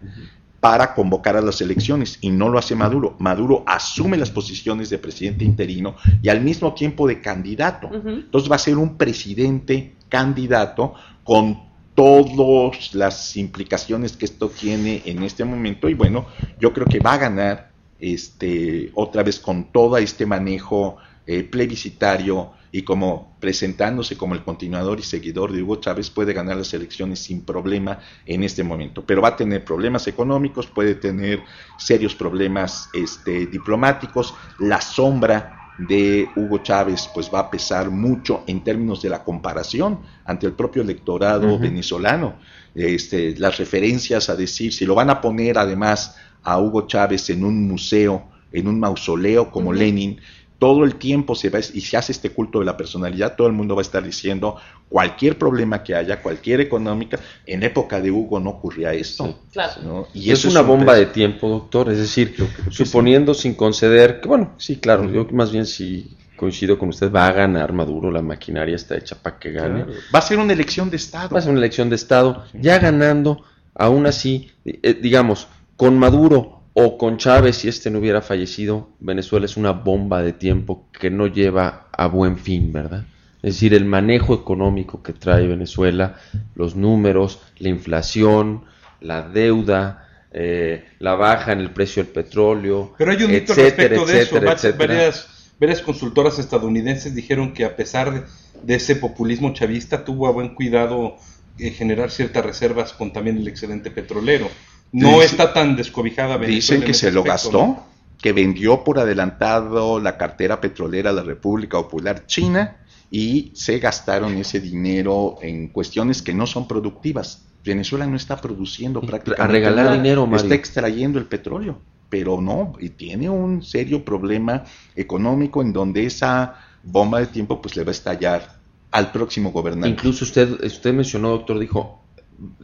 para 0.60 0.94
convocar 0.94 1.38
a 1.38 1.42
las 1.42 1.62
elecciones 1.62 2.18
y 2.22 2.30
no 2.30 2.50
lo 2.50 2.58
hace 2.58 2.76
Maduro. 2.76 3.16
Maduro 3.20 3.64
asume 3.68 4.18
las 4.18 4.32
posiciones 4.32 4.90
de 4.90 4.98
presidente 4.98 5.46
interino 5.46 5.96
y 6.22 6.30
al 6.30 6.42
mismo 6.42 6.74
tiempo 6.74 7.08
de 7.08 7.22
candidato. 7.22 7.90
Entonces 7.94 8.52
va 8.52 8.56
a 8.56 8.60
ser 8.60 8.78
un 8.78 8.98
presidente 8.98 9.94
candidato 10.10 10.94
con 11.24 11.68
todas 11.94 12.94
las 12.94 13.36
implicaciones 13.38 14.16
que 14.18 14.26
esto 14.26 14.50
tiene 14.50 15.02
en 15.06 15.24
este 15.24 15.44
momento 15.44 15.90
y 15.90 15.94
bueno, 15.94 16.28
yo 16.60 16.74
creo 16.74 16.86
que 16.86 17.00
va 17.00 17.14
a 17.14 17.18
ganar 17.18 17.72
este 18.00 18.92
otra 18.94 19.24
vez 19.24 19.40
con 19.40 19.72
todo 19.72 19.98
este 19.98 20.26
manejo 20.26 20.98
eh, 21.26 21.44
plebiscitario 21.44 22.52
y 22.72 22.84
como 22.84 23.36
presentándose 23.40 24.18
como 24.18 24.36
el 24.36 24.44
continuador 24.44 25.00
y 25.00 25.04
seguidor 25.04 25.52
de 25.52 25.64
Hugo 25.64 25.78
Chávez 25.78 26.10
puede 26.10 26.34
ganar 26.34 26.58
las 26.58 26.74
elecciones 26.74 27.20
sin 27.20 27.42
problema 27.42 28.00
en 28.26 28.44
este 28.44 28.64
momento, 28.64 29.06
pero 29.06 29.22
va 29.22 29.30
a 29.30 29.36
tener 29.36 29.64
problemas 29.64 30.08
económicos, 30.08 30.68
puede 30.68 30.96
tener 30.96 31.44
serios 31.78 32.16
problemas 32.16 32.90
este, 32.94 33.46
diplomáticos, 33.48 34.34
la 34.60 34.82
sombra 34.82 35.58
de 35.78 36.28
Hugo 36.36 36.60
Chávez 36.60 37.10
pues 37.14 37.30
va 37.34 37.40
a 37.40 37.52
pesar 37.52 37.90
mucho 37.92 38.44
en 38.48 38.64
términos 38.64 39.02
de 39.02 39.10
la 39.10 39.24
comparación 39.24 40.00
ante 40.26 40.48
el 40.48 40.54
propio 40.54 40.82
electorado 40.82 41.48
uh 41.48 41.58
-huh. 41.58 41.62
venezolano, 41.62 42.36
este, 42.74 43.36
las 43.38 43.58
referencias 43.58 44.30
a 44.30 44.36
decir 44.36 44.74
si 44.74 44.86
lo 44.86 44.96
van 44.96 45.10
a 45.10 45.22
poner 45.22 45.58
además 45.58 46.16
a 46.44 46.60
Hugo 46.60 46.88
Chávez 46.88 47.30
en 47.30 47.44
un 47.44 47.68
museo, 47.68 48.24
en 48.52 48.68
un 48.68 48.80
mausoleo 48.80 49.52
como 49.52 49.70
uh 49.70 49.74
-huh. 49.74 49.78
Lenin, 49.78 50.20
todo 50.60 50.84
el 50.84 50.96
tiempo 50.96 51.36
se 51.36 51.50
va 51.50 51.60
y 51.60 51.82
se 51.82 51.98
hace 51.98 52.12
este 52.12 52.32
culto 52.32 52.60
de 52.60 52.66
la 52.66 52.76
personalidad, 52.76 53.36
todo 53.36 53.48
el 53.48 53.54
mundo 53.54 53.76
va 53.76 53.82
a 53.82 53.84
estar 53.84 54.04
diciendo 54.04 54.58
cualquier 54.90 55.38
problema 55.38 55.84
que 55.84 55.94
haya, 55.96 56.22
cualquier 56.22 56.62
económica, 56.62 57.20
en 57.46 57.64
época 57.64 58.02
de 58.02 58.10
Hugo 58.10 58.40
no 58.40 58.52
ocurría 58.52 58.94
esto. 58.94 59.26
Sí, 59.26 59.36
claro. 59.52 59.82
¿no? 59.84 60.08
Y 60.14 60.32
es 60.32 60.46
una 60.46 60.62
es 60.62 60.66
bomba 60.66 60.96
de 60.96 61.08
tiempo, 61.08 61.48
doctor, 61.48 61.92
es 61.92 62.00
decir, 62.00 62.36
suponiendo 62.70 63.34
sí. 63.34 63.44
sin 63.44 63.56
conceder, 63.56 64.20
que 64.20 64.28
bueno, 64.28 64.54
sí, 64.58 64.78
claro, 64.78 65.04
uh 65.04 65.08
-huh. 65.08 65.14
yo 65.14 65.28
más 65.32 65.52
bien 65.52 65.66
si 65.66 66.18
coincido 66.36 66.78
con 66.78 66.90
usted, 66.90 67.12
va 67.12 67.28
a 67.28 67.32
ganar 67.34 67.74
Maduro, 67.74 68.12
la 68.12 68.22
maquinaria 68.22 68.76
está 68.76 68.96
hecha 68.96 69.16
para 69.22 69.38
que 69.40 69.52
gane. 69.52 69.84
Claro. 69.84 70.00
Va 70.14 70.20
a 70.20 70.22
ser 70.22 70.38
una 70.38 70.54
elección 70.54 70.90
de 70.90 70.98
Estado. 70.98 71.30
Va 71.30 71.40
a 71.40 71.42
ser 71.42 71.52
una 71.52 71.60
elección 71.60 71.90
de 71.90 71.96
Estado, 71.96 72.46
sí. 72.52 72.60
ya 72.62 72.80
ganando, 72.80 73.44
aún 73.74 74.06
así, 74.06 74.52
eh, 74.64 74.94
digamos, 74.94 75.48
con 75.76 75.98
Maduro 75.98 76.57
o 76.80 76.96
con 76.96 77.18
Chávez, 77.18 77.56
si 77.56 77.70
este 77.70 77.90
no 77.90 77.98
hubiera 77.98 78.22
fallecido, 78.22 78.90
Venezuela 79.00 79.48
es 79.48 79.58
una 79.58 79.72
bomba 79.72 80.22
de 80.22 80.32
tiempo 80.32 80.88
que 80.92 81.10
no 81.10 81.26
lleva 81.26 81.88
a 81.92 82.06
buen 82.06 82.38
fin, 82.38 82.72
¿verdad? 82.72 83.04
Es 83.42 83.56
decir, 83.56 83.74
el 83.74 83.84
manejo 83.84 84.36
económico 84.36 85.02
que 85.02 85.12
trae 85.12 85.48
Venezuela, 85.48 86.18
los 86.54 86.76
números, 86.76 87.42
la 87.58 87.70
inflación, 87.70 88.66
la 89.02 89.28
deuda, 89.28 90.28
eh, 90.32 90.86
la 91.00 91.16
baja 91.16 91.52
en 91.52 91.62
el 91.62 91.72
precio 91.72 92.04
del 92.04 92.14
petróleo. 92.14 92.94
Pero 92.96 93.10
hay 93.12 93.24
un 93.24 93.32
mito 93.32 93.54
etcétera, 93.54 93.66
respecto 93.66 94.06
de 94.06 94.22
etcétera, 94.22 94.54
eso. 94.54 94.68
etcétera. 94.68 94.94
Varias, 94.94 95.54
varias 95.60 95.82
consultoras 95.82 96.38
estadounidenses 96.38 97.16
dijeron 97.16 97.54
que 97.54 97.66
a 97.66 97.76
pesar 97.76 98.14
de, 98.14 98.24
de 98.62 98.76
ese 98.76 98.96
populismo 98.98 99.52
chavista, 99.52 100.06
tuvo 100.06 100.28
a 100.28 100.32
buen 100.32 100.54
cuidado 100.54 101.16
eh, 101.58 101.72
generar 101.72 102.12
ciertas 102.12 102.46
reservas 102.46 102.94
con 102.94 103.12
también 103.12 103.38
el 103.38 103.48
excedente 103.48 103.90
petrolero 103.90 104.48
no 104.92 105.22
está 105.22 105.54
tan 105.54 105.76
descobijada 105.76 106.38
Venezuela 106.38 106.56
Dicen 106.56 106.82
que 106.84 106.94
se 106.94 107.12
lo 107.12 107.24
gastó, 107.24 107.60
¿no? 107.60 107.88
que 108.18 108.34
vendió 108.34 108.84
por 108.84 109.00
adelantado 109.00 110.00
la 110.00 110.18
cartera 110.18 110.60
petrolera 110.60 111.12
a 111.12 111.14
la 111.14 111.24
República 111.24 111.78
Popular 111.78 112.26
China 112.26 112.78
y 113.12 113.52
se 113.54 113.80
gastaron 113.80 114.38
ese 114.38 114.60
dinero 114.60 115.38
en 115.42 115.70
cuestiones 115.70 116.22
que 116.22 116.34
no 116.34 116.48
son 116.48 116.68
productivas. 116.68 117.46
Venezuela 117.64 118.08
no 118.08 118.16
está 118.16 118.38
produciendo 118.38 119.02
prácticamente. 119.02 119.44
A 119.44 119.48
regalar 119.48 119.86
nada. 119.86 119.98
dinero, 119.98 120.26
Mario. 120.26 120.44
Está 120.44 120.56
extrayendo 120.56 121.20
el 121.20 121.26
petróleo, 121.26 121.80
pero 122.10 122.42
no, 122.42 122.74
y 122.80 122.90
tiene 122.90 123.30
un 123.30 123.62
serio 123.62 124.04
problema 124.04 124.64
económico 124.96 125.62
en 125.62 125.74
donde 125.74 126.06
esa 126.06 126.56
bomba 126.84 127.20
de 127.20 127.28
tiempo 127.28 127.62
pues 127.62 127.76
le 127.76 127.84
va 127.84 127.90
a 127.90 127.92
estallar 127.92 128.58
al 128.92 129.12
próximo 129.12 129.52
gobernante. 129.52 129.90
Incluso 129.90 130.26
usted, 130.26 130.64
usted 130.64 130.94
mencionó, 130.94 131.30
doctor, 131.30 131.60
dijo, 131.60 132.02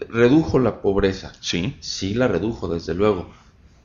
redujo 0.10 0.60
la 0.60 0.82
pobreza. 0.82 1.34
Sí. 1.40 1.76
Sí, 1.80 2.14
la 2.14 2.28
redujo, 2.28 2.68
desde 2.68 2.94
luego. 2.94 3.32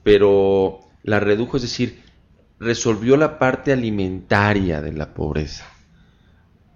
Pero 0.03 0.81
la 1.03 1.21
redujo, 1.21 1.57
es 1.57 1.63
decir, 1.63 2.03
resolvió 2.59 3.17
la 3.17 3.39
parte 3.39 3.73
alimentaria 3.73 4.81
de 4.81 4.93
la 4.93 5.15
pobreza. 5.15 5.67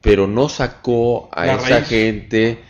Pero 0.00 0.26
no 0.26 0.48
sacó 0.48 1.28
a 1.32 1.46
La 1.46 1.54
esa 1.54 1.68
raíz. 1.68 1.88
gente, 1.88 2.64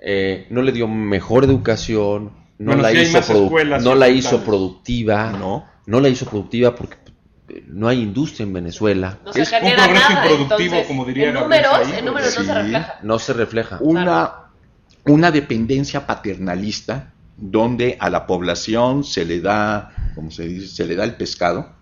eh, 0.00 0.46
no 0.50 0.62
le 0.62 0.72
dio 0.72 0.86
mejor 0.86 1.44
educación, 1.44 2.32
no 2.58 2.66
Bueno, 2.66 2.82
la, 2.82 2.92
hizo, 2.92 3.18
escuelas 3.18 3.82
no 3.82 3.94
la 3.94 4.08
hizo 4.08 4.44
productiva. 4.44 5.32
No. 5.32 5.66
No 5.86 6.00
la 6.00 6.08
hizo 6.08 6.24
productiva 6.26 6.74
porque 6.74 6.96
eh, 7.48 7.64
no 7.66 7.88
hay 7.88 8.00
industria 8.00 8.44
en 8.44 8.52
Venezuela. 8.52 9.18
No 9.24 9.32
se 9.32 9.42
Es 9.42 9.52
un 9.52 9.58
progreso 9.60 9.92
nada, 9.92 10.22
improductivo, 10.22 10.62
entonces, 10.62 10.86
como 10.86 11.04
diría 11.04 11.28
en 11.28 11.34
números, 11.34 11.88
en 11.98 12.04
números 12.04 12.38
no 12.38 12.44
se 12.44 12.54
refleja. 12.54 12.98
No 13.02 13.18
se 13.18 13.32
refleja. 13.32 13.78
una, 13.80 14.32
una 15.06 15.30
dependencia 15.30 16.06
paternalista 16.06 17.12
donde 17.36 17.96
a 18.00 18.10
la 18.10 18.26
población 18.26 19.04
se 19.04 19.24
le 19.24 19.40
da, 19.40 19.92
como 20.14 20.30
se 20.30 20.46
dice, 20.48 20.68
se 20.68 20.86
le 20.86 20.94
da 20.96 21.04
el 21.04 21.14
pescado, 21.16 21.72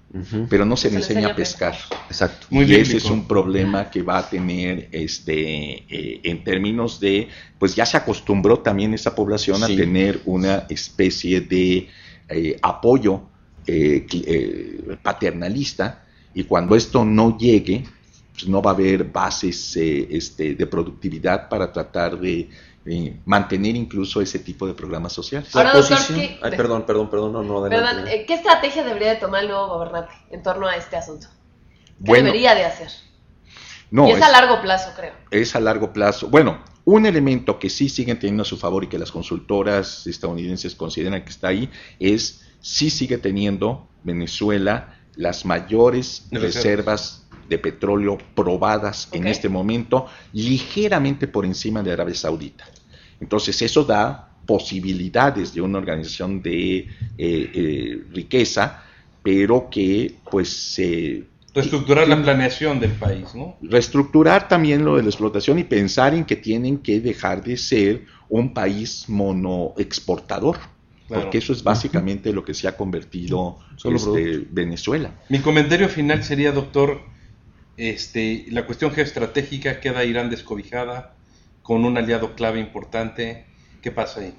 pero 0.50 0.66
no 0.66 0.76
se, 0.76 0.88
Se 0.88 0.90
le 0.90 0.96
enseña 0.96 1.20
enseña 1.20 1.32
a 1.32 1.36
pescar. 1.36 1.74
Exacto. 2.08 2.46
Muy 2.50 2.66
y 2.66 2.74
ese 2.74 2.98
es 2.98 3.06
un 3.06 3.26
problema 3.26 3.90
que 3.90 4.02
va 4.02 4.18
a 4.18 4.28
tener 4.28 4.88
este 4.92 5.84
eh, 5.88 6.20
en 6.24 6.44
términos 6.44 7.00
de, 7.00 7.28
pues 7.58 7.74
ya 7.74 7.86
se 7.86 7.96
acostumbró 7.96 8.58
también 8.58 8.92
esa 8.92 9.14
población 9.14 9.58
Sí. 9.58 9.72
a 9.72 9.76
tener 9.76 10.20
una 10.26 10.66
especie 10.68 11.40
de 11.40 11.88
eh, 12.28 12.58
apoyo 12.62 13.22
eh, 13.66 14.06
eh, 14.12 14.96
paternalista 15.02 16.04
y 16.34 16.44
cuando 16.44 16.74
esto 16.74 17.04
no 17.04 17.38
llegue, 17.38 17.84
pues 18.32 18.48
no 18.48 18.60
va 18.60 18.72
a 18.72 18.74
haber 18.74 19.04
bases 19.04 19.76
eh, 19.76 20.08
este, 20.10 20.54
de 20.54 20.66
productividad 20.66 21.48
para 21.48 21.72
tratar 21.72 22.18
de 22.18 22.48
eh, 22.84 23.20
mantener 23.26 23.76
incluso 23.76 24.20
ese 24.20 24.38
tipo 24.40 24.66
de 24.66 24.74
programas 24.74 25.12
sociales. 25.12 25.54
Ahora, 25.54 25.70
La 25.70 25.74
doctor, 25.78 25.96
posición- 25.98 26.18
¿qué- 26.20 26.38
Ay, 26.42 26.50
perdón, 26.56 26.84
perdón, 26.86 27.10
perdón, 27.10 27.32
no, 27.32 27.42
no, 27.42 27.58
adelante. 27.64 27.86
Perdón, 27.94 28.08
eh, 28.08 28.24
¿qué 28.26 28.34
estrategia 28.34 28.82
debería 28.84 29.10
de 29.10 29.16
tomar 29.16 29.42
el 29.42 29.48
nuevo 29.48 29.68
gobernante 29.68 30.12
en 30.30 30.42
torno 30.42 30.66
a 30.66 30.74
este 30.76 30.96
asunto? 30.96 31.28
¿Qué 31.28 31.94
Bueno, 31.98 32.26
debería 32.26 32.54
de 32.54 32.64
hacer? 32.64 32.88
no, 33.90 34.08
y 34.08 34.10
es, 34.12 34.16
es- 34.16 34.22
a 34.22 34.30
largo 34.30 34.60
plazo, 34.60 34.90
creo. 34.96 35.12
es 35.30 35.54
a 35.54 35.60
largo 35.60 35.92
plazo. 35.92 36.28
Bueno, 36.28 36.58
un 36.84 37.06
elemento 37.06 37.58
que 37.60 37.70
sí 37.70 37.88
siguen 37.88 38.18
teniendo 38.18 38.42
a 38.42 38.46
su 38.46 38.56
favor 38.56 38.82
y 38.82 38.88
que 38.88 38.98
las 38.98 39.12
consultoras 39.12 40.06
estadounidenses 40.08 40.74
consideran 40.74 41.22
que 41.24 41.30
está 41.30 41.48
ahí 41.48 41.70
es 42.00 42.42
sí 42.60 42.90
sigue 42.90 43.18
teniendo 43.18 43.86
Venezuela 44.02 44.98
las 45.14 45.44
mayores 45.44 46.26
reservas. 46.32 47.21
De 47.52 47.58
petróleo 47.58 48.18
probadas 48.34 49.08
en 49.12 49.26
este 49.26 49.48
momento, 49.48 50.06
ligeramente 50.32 51.28
por 51.28 51.44
encima 51.44 51.82
de 51.82 51.92
Arabia 51.92 52.14
Saudita. 52.14 52.64
Entonces 53.20 53.60
eso 53.60 53.84
da 53.84 54.30
posibilidades 54.46 55.54
de 55.54 55.60
una 55.60 55.78
organización 55.78 56.42
de 56.42 56.78
eh, 56.78 56.88
eh, 57.18 58.02
riqueza, 58.12 58.82
pero 59.22 59.68
que 59.70 60.16
pues 60.30 60.48
se 60.48 61.24
Reestructurar 61.54 62.08
la 62.08 62.20
planeación 62.22 62.80
del 62.80 62.92
país, 62.92 63.34
¿no? 63.34 63.56
reestructurar 63.60 64.48
también 64.48 64.86
lo 64.86 64.96
de 64.96 65.02
la 65.02 65.10
explotación 65.10 65.58
y 65.58 65.64
pensar 65.64 66.14
en 66.14 66.24
que 66.24 66.36
tienen 66.36 66.78
que 66.78 66.98
dejar 66.98 67.44
de 67.44 67.58
ser 67.58 68.06
un 68.30 68.54
país 68.54 69.04
monoexportador. 69.08 70.56
porque 71.08 71.36
eso 71.36 71.52
es 71.52 71.62
básicamente 71.62 72.32
lo 72.32 72.42
que 72.42 72.54
se 72.54 72.66
ha 72.68 72.74
convertido 72.74 73.58
este, 73.84 74.46
Venezuela. 74.50 75.10
Mi 75.28 75.40
comentario 75.40 75.90
final 75.90 76.24
sería, 76.24 76.52
doctor, 76.52 77.02
este, 77.76 78.46
la 78.50 78.66
cuestión 78.66 78.92
geoestratégica 78.92 79.80
queda 79.80 80.04
Irán 80.04 80.30
descobijada 80.30 81.14
con 81.62 81.84
un 81.84 81.96
aliado 81.96 82.34
clave 82.34 82.60
importante. 82.60 83.46
¿Qué 83.80 83.90
pasa 83.90 84.20
ahí? 84.20 84.34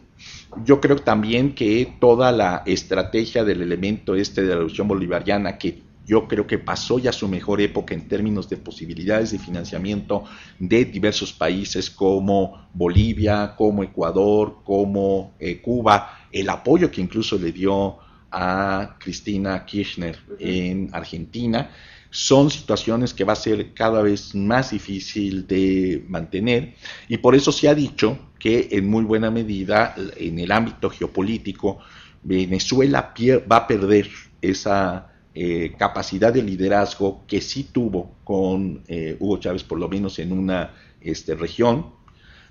Yo 0.63 0.79
creo 0.79 0.97
también 0.97 1.55
que 1.55 1.93
toda 1.99 2.31
la 2.31 2.63
estrategia 2.65 3.43
del 3.43 3.61
elemento 3.61 4.15
este 4.15 4.41
de 4.41 4.49
la 4.49 4.55
revolución 4.55 4.87
bolivariana, 4.87 5.57
que 5.57 5.81
yo 6.05 6.27
creo 6.27 6.45
que 6.45 6.59
pasó 6.59 6.99
ya 6.99 7.11
su 7.13 7.27
mejor 7.27 7.61
época 7.61 7.93
en 7.93 8.07
términos 8.07 8.49
de 8.49 8.57
posibilidades 8.57 9.31
de 9.31 9.39
financiamiento 9.39 10.25
de 10.59 10.85
diversos 10.85 11.31
países 11.31 11.89
como 11.89 12.67
Bolivia, 12.73 13.53
como 13.57 13.83
Ecuador, 13.83 14.59
como 14.65 15.33
eh, 15.39 15.61
Cuba, 15.61 16.27
el 16.31 16.49
apoyo 16.49 16.91
que 16.91 17.01
incluso 17.01 17.37
le 17.37 17.51
dio 17.51 17.97
a 18.31 18.95
Cristina 18.99 19.63
Kirchner 19.65 20.17
en 20.39 20.89
Argentina, 20.91 21.69
son 22.13 22.51
situaciones 22.51 23.11
que 23.11 23.23
va 23.23 23.33
a 23.33 23.35
ser 23.35 23.73
cada 23.73 24.03
vez 24.03 24.35
más 24.35 24.69
difícil 24.69 25.47
de 25.47 26.05
mantener. 26.07 26.75
Y 27.09 27.17
por 27.17 27.33
eso 27.33 27.51
se 27.51 27.67
ha 27.67 27.73
dicho 27.73 28.19
que 28.37 28.67
en 28.71 28.87
muy 28.87 29.03
buena 29.03 29.31
medida 29.31 29.95
en 30.15 30.37
el 30.37 30.51
ámbito 30.51 30.91
geopolítico 30.91 31.79
Venezuela 32.21 33.11
va 33.51 33.55
a 33.55 33.67
perder 33.67 34.09
esa 34.43 35.11
eh, 35.33 35.73
capacidad 35.75 36.31
de 36.31 36.43
liderazgo 36.43 37.23
que 37.27 37.41
sí 37.41 37.69
tuvo 37.71 38.17
con 38.23 38.83
eh, 38.87 39.17
Hugo 39.19 39.39
Chávez 39.39 39.63
por 39.63 39.79
lo 39.79 39.89
menos 39.89 40.19
en 40.19 40.33
una 40.33 40.71
este, 41.01 41.33
región 41.33 41.87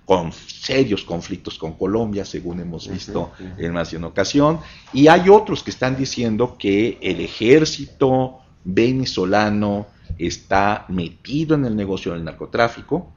con 0.04 0.32
serios 0.32 1.04
conflictos 1.04 1.56
con 1.56 1.74
Colombia, 1.74 2.24
según 2.24 2.58
hemos 2.58 2.88
visto 2.88 3.30
en 3.56 3.72
más 3.72 3.92
de 3.92 3.98
una 3.98 4.08
ocasión, 4.08 4.58
y 4.92 5.06
hay 5.06 5.28
otros 5.28 5.62
que 5.62 5.70
están 5.70 5.96
diciendo 5.96 6.56
que 6.58 6.98
el 7.00 7.20
ejército 7.20 8.41
venezolano 8.64 9.86
está 10.18 10.86
metido 10.88 11.54
en 11.54 11.64
el 11.64 11.76
negocio 11.76 12.12
del 12.12 12.24
narcotráfico 12.24 13.12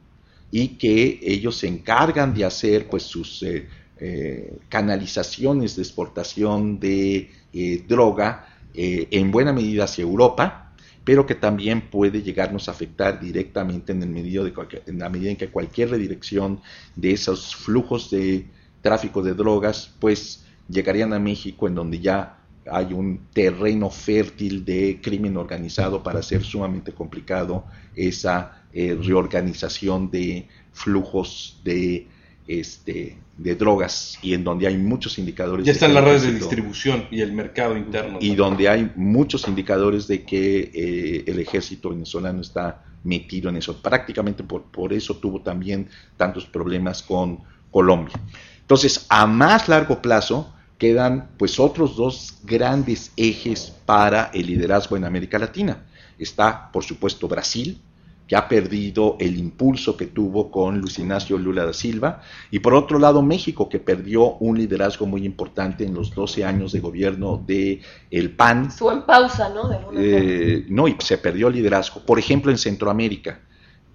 y 0.51 0.69
que 0.69 1.19
ellos 1.21 1.57
se 1.57 1.67
encargan 1.67 2.33
de 2.33 2.45
hacer 2.45 2.87
pues 2.87 3.03
sus 3.03 3.43
eh, 3.43 3.67
eh, 3.99 4.57
canalizaciones 4.69 5.75
de 5.75 5.81
exportación 5.81 6.79
de 6.79 7.29
eh, 7.53 7.83
droga 7.87 8.47
en 8.77 9.31
buena 9.31 9.53
medida 9.53 9.85
hacia 9.85 10.01
Europa, 10.01 10.73
pero 11.05 11.25
que 11.25 11.35
también 11.35 11.89
puede 11.89 12.21
llegarnos 12.21 12.67
a 12.67 12.71
afectar 12.71 13.21
directamente 13.21 13.93
en, 13.93 14.03
el 14.03 14.09
medio 14.09 14.43
de 14.43 14.51
en 14.85 14.99
la 14.99 15.07
medida 15.07 15.31
en 15.31 15.37
que 15.37 15.47
cualquier 15.47 15.91
redirección 15.91 16.59
de 16.93 17.13
esos 17.13 17.55
flujos 17.55 18.11
de 18.11 18.47
tráfico 18.81 19.21
de 19.21 19.33
drogas 19.33 19.93
pues 19.99 20.43
llegarían 20.67 21.13
a 21.13 21.19
México 21.19 21.69
en 21.69 21.75
donde 21.75 22.01
ya 22.01 22.44
hay 22.71 22.93
un 22.93 23.27
terreno 23.33 23.89
fértil 23.89 24.65
de 24.65 24.99
crimen 25.01 25.37
organizado 25.37 26.01
para 26.01 26.19
hacer 26.19 26.43
sumamente 26.43 26.93
complicado 26.93 27.65
esa 27.95 28.63
eh, 28.73 28.97
reorganización 29.01 30.09
de 30.09 30.47
flujos 30.73 31.61
de 31.63 32.07
este 32.47 33.17
de 33.37 33.55
drogas 33.55 34.17
y 34.21 34.33
en 34.33 34.43
donde 34.43 34.67
hay 34.67 34.77
muchos 34.77 35.17
indicadores 35.17 35.65
ya 35.65 35.73
están 35.73 35.93
las 35.93 36.03
redes 36.03 36.23
de 36.23 36.33
distribución 36.33 37.05
y 37.11 37.21
el 37.21 37.33
mercado 37.33 37.75
interno 37.75 38.17
y 38.21 38.33
donde 38.35 38.69
hay 38.69 38.91
muchos 38.95 39.47
indicadores 39.47 40.07
de 40.07 40.23
que 40.23 40.71
eh, 40.73 41.23
el 41.27 41.39
ejército 41.39 41.89
venezolano 41.89 42.41
está 42.41 42.83
metido 43.03 43.49
en 43.49 43.57
eso. 43.57 43.81
Prácticamente 43.81 44.43
por, 44.43 44.63
por 44.63 44.93
eso 44.93 45.17
tuvo 45.17 45.41
también 45.41 45.89
tantos 46.17 46.45
problemas 46.45 47.03
con 47.03 47.39
Colombia. 47.71 48.19
Entonces 48.61 49.05
a 49.09 49.25
más 49.27 49.67
largo 49.67 50.01
plazo 50.01 50.54
quedan 50.77 51.29
pues 51.37 51.59
otros 51.59 51.95
dos 51.95 52.39
grandes 52.43 53.11
ejes 53.15 53.73
para 53.85 54.31
el 54.33 54.47
liderazgo 54.47 54.97
en 54.97 55.05
América 55.05 55.39
Latina. 55.39 55.85
Está, 56.17 56.71
por 56.71 56.83
supuesto, 56.83 57.27
Brasil, 57.27 57.81
que 58.27 58.35
ha 58.35 58.47
perdido 58.47 59.17
el 59.19 59.37
impulso 59.37 59.95
que 59.95 60.07
tuvo 60.07 60.49
con 60.49 60.79
Luis 60.79 60.97
Ignacio 60.97 61.37
Lula 61.37 61.65
da 61.65 61.73
Silva, 61.73 62.21
y 62.49 62.59
por 62.59 62.73
otro 62.73 62.97
lado 62.97 63.21
México, 63.21 63.69
que 63.69 63.79
perdió 63.79 64.35
un 64.37 64.57
liderazgo 64.57 65.05
muy 65.05 65.25
importante 65.25 65.85
en 65.85 65.93
los 65.93 66.13
12 66.13 66.43
años 66.43 66.71
de 66.71 66.79
gobierno 66.79 67.43
de 67.45 67.81
el 68.09 68.31
PAN. 68.31 68.67
Estuvo 68.67 68.91
en 68.91 69.03
pausa, 69.03 69.49
¿no? 69.49 69.69
Eh, 69.95 70.65
no, 70.69 70.87
y 70.87 70.95
se 70.99 71.17
perdió 71.19 71.49
liderazgo. 71.49 72.01
Por 72.01 72.17
ejemplo, 72.17 72.51
en 72.51 72.57
Centroamérica, 72.57 73.41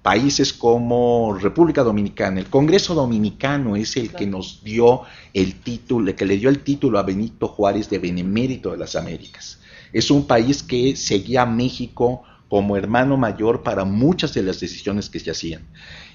países 0.02 0.52
como 0.52 1.36
República 1.38 1.82
Dominicana. 1.82 2.40
El 2.40 2.46
Congreso 2.46 2.94
Dominicano 2.94 3.76
es 3.76 3.96
el 3.96 4.12
que 4.12 4.26
nos 4.26 4.64
dio 4.64 5.02
el 5.34 5.60
título, 5.60 6.08
el 6.08 6.16
que 6.16 6.24
le 6.24 6.38
dio 6.38 6.48
el 6.48 6.60
título 6.60 6.98
a 6.98 7.02
Benito 7.02 7.48
Juárez 7.48 7.90
de 7.90 7.98
Benemérito 7.98 8.70
de 8.70 8.78
las 8.78 8.96
Américas. 8.96 9.60
Es 9.92 10.10
un 10.10 10.26
país 10.26 10.62
que 10.62 10.96
seguía 10.96 11.42
a 11.42 11.46
México 11.46 12.22
como 12.48 12.76
hermano 12.76 13.16
mayor 13.16 13.62
para 13.62 13.84
muchas 13.84 14.34
de 14.34 14.42
las 14.42 14.58
decisiones 14.58 15.08
que 15.08 15.20
se 15.20 15.30
hacían. 15.30 15.68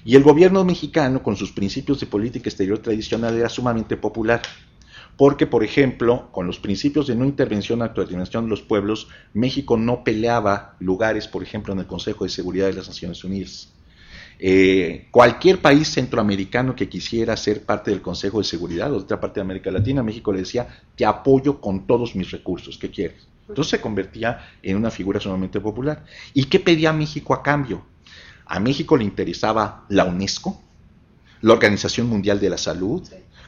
Y 0.04 0.16
el 0.16 0.22
gobierno 0.22 0.64
mexicano, 0.64 1.22
con 1.22 1.36
sus 1.36 1.52
principios 1.52 2.00
de 2.00 2.06
política 2.06 2.48
exterior 2.48 2.78
tradicional, 2.78 3.36
era 3.36 3.48
sumamente 3.48 3.96
popular. 3.96 4.42
Porque, 5.16 5.46
por 5.46 5.64
ejemplo, 5.64 6.28
con 6.32 6.46
los 6.46 6.58
principios 6.58 7.06
de 7.06 7.14
no 7.14 7.24
intervención, 7.24 7.80
autodeterminación 7.80 8.44
de 8.44 8.50
los 8.50 8.60
pueblos, 8.60 9.08
México 9.32 9.78
no 9.78 10.04
peleaba 10.04 10.76
lugares, 10.78 11.26
por 11.26 11.42
ejemplo, 11.42 11.72
en 11.72 11.78
el 11.78 11.86
Consejo 11.86 12.24
de 12.24 12.30
Seguridad 12.30 12.66
de 12.66 12.74
las 12.74 12.88
Naciones 12.88 13.24
Unidas. 13.24 13.72
Eh, 14.38 15.08
cualquier 15.10 15.62
país 15.62 15.88
centroamericano 15.88 16.76
que 16.76 16.88
quisiera 16.88 17.36
ser 17.36 17.64
parte 17.64 17.90
del 17.90 18.02
Consejo 18.02 18.38
de 18.38 18.44
Seguridad 18.44 18.92
o 18.92 18.98
de 18.98 19.04
otra 19.04 19.18
parte 19.18 19.40
de 19.40 19.42
América 19.42 19.70
Latina, 19.70 20.02
México 20.02 20.32
le 20.32 20.40
decía, 20.40 20.66
te 20.94 21.06
apoyo 21.06 21.60
con 21.60 21.86
todos 21.86 22.14
mis 22.14 22.30
recursos, 22.30 22.76
¿qué 22.76 22.90
quieres? 22.90 23.26
Entonces 23.48 23.70
se 23.70 23.80
convertía 23.80 24.40
en 24.62 24.76
una 24.76 24.90
figura 24.90 25.20
sumamente 25.20 25.60
popular. 25.60 26.04
¿Y 26.34 26.44
qué 26.44 26.60
pedía 26.60 26.92
México 26.92 27.32
a 27.32 27.42
cambio? 27.42 27.84
A 28.44 28.60
México 28.60 28.96
le 28.96 29.04
interesaba 29.04 29.84
la 29.88 30.04
UNESCO, 30.04 30.60
la 31.42 31.52
Organización 31.52 32.08
Mundial 32.08 32.40
de 32.40 32.50
la 32.50 32.58
Salud, 32.58 33.02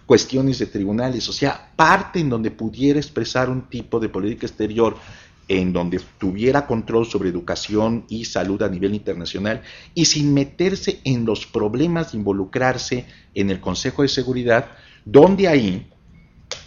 cuestiones 0.06 0.58
de 0.58 0.66
tribunales, 0.66 1.28
o 1.28 1.32
sea, 1.32 1.70
parte 1.76 2.18
en 2.18 2.30
donde 2.30 2.50
pudiera 2.50 2.98
expresar 2.98 3.50
un 3.50 3.68
tipo 3.68 4.00
de 4.00 4.08
política 4.08 4.46
exterior 4.46 4.96
en 5.48 5.72
donde 5.72 6.00
tuviera 6.18 6.66
control 6.66 7.06
sobre 7.06 7.30
educación 7.30 8.04
y 8.08 8.26
salud 8.26 8.62
a 8.62 8.68
nivel 8.68 8.94
internacional 8.94 9.62
y 9.94 10.04
sin 10.04 10.34
meterse 10.34 11.00
en 11.04 11.24
los 11.24 11.46
problemas 11.46 12.12
de 12.12 12.18
involucrarse 12.18 13.06
en 13.34 13.50
el 13.50 13.58
Consejo 13.58 14.02
de 14.02 14.08
Seguridad, 14.08 14.66
donde 15.06 15.48
ahí 15.48 15.90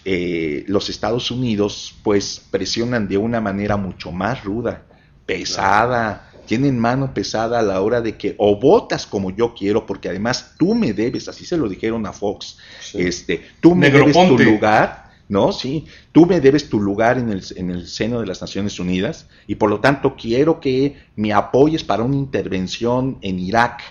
eh, 0.03 0.65
los 0.67 0.89
Estados 0.89 1.29
Unidos 1.29 1.95
pues 2.03 2.41
presionan 2.49 3.07
de 3.07 3.17
una 3.17 3.39
manera 3.39 3.77
mucho 3.77 4.11
más 4.11 4.43
ruda, 4.43 4.83
pesada, 5.27 6.31
tienen 6.47 6.79
mano 6.79 7.13
pesada 7.13 7.59
a 7.59 7.61
la 7.61 7.81
hora 7.81 8.01
de 8.01 8.17
que 8.17 8.33
o 8.39 8.59
votas 8.59 9.05
como 9.05 9.29
yo 9.29 9.53
quiero, 9.53 9.85
porque 9.85 10.09
además 10.09 10.55
tú 10.57 10.73
me 10.73 10.93
debes, 10.93 11.27
así 11.27 11.45
se 11.45 11.55
lo 11.55 11.69
dijeron 11.69 12.05
a 12.07 12.13
Fox, 12.13 12.57
este, 12.95 13.45
tú 13.59 13.75
me 13.75 13.91
debes 13.91 14.13
tu 14.27 14.37
lugar 14.39 15.10
¿no? 15.31 15.53
Sí, 15.53 15.85
tú 16.11 16.25
me 16.25 16.41
debes 16.41 16.69
tu 16.69 16.77
lugar 16.77 17.17
en 17.17 17.29
el, 17.29 17.41
en 17.55 17.71
el 17.71 17.87
seno 17.87 18.19
de 18.19 18.27
las 18.27 18.41
Naciones 18.41 18.77
Unidas 18.81 19.27
y 19.47 19.55
por 19.55 19.69
lo 19.69 19.79
tanto 19.79 20.17
quiero 20.17 20.59
que 20.59 20.97
me 21.15 21.31
apoyes 21.31 21.85
para 21.85 22.03
una 22.03 22.17
intervención 22.17 23.17
en 23.21 23.39
Irak. 23.39 23.81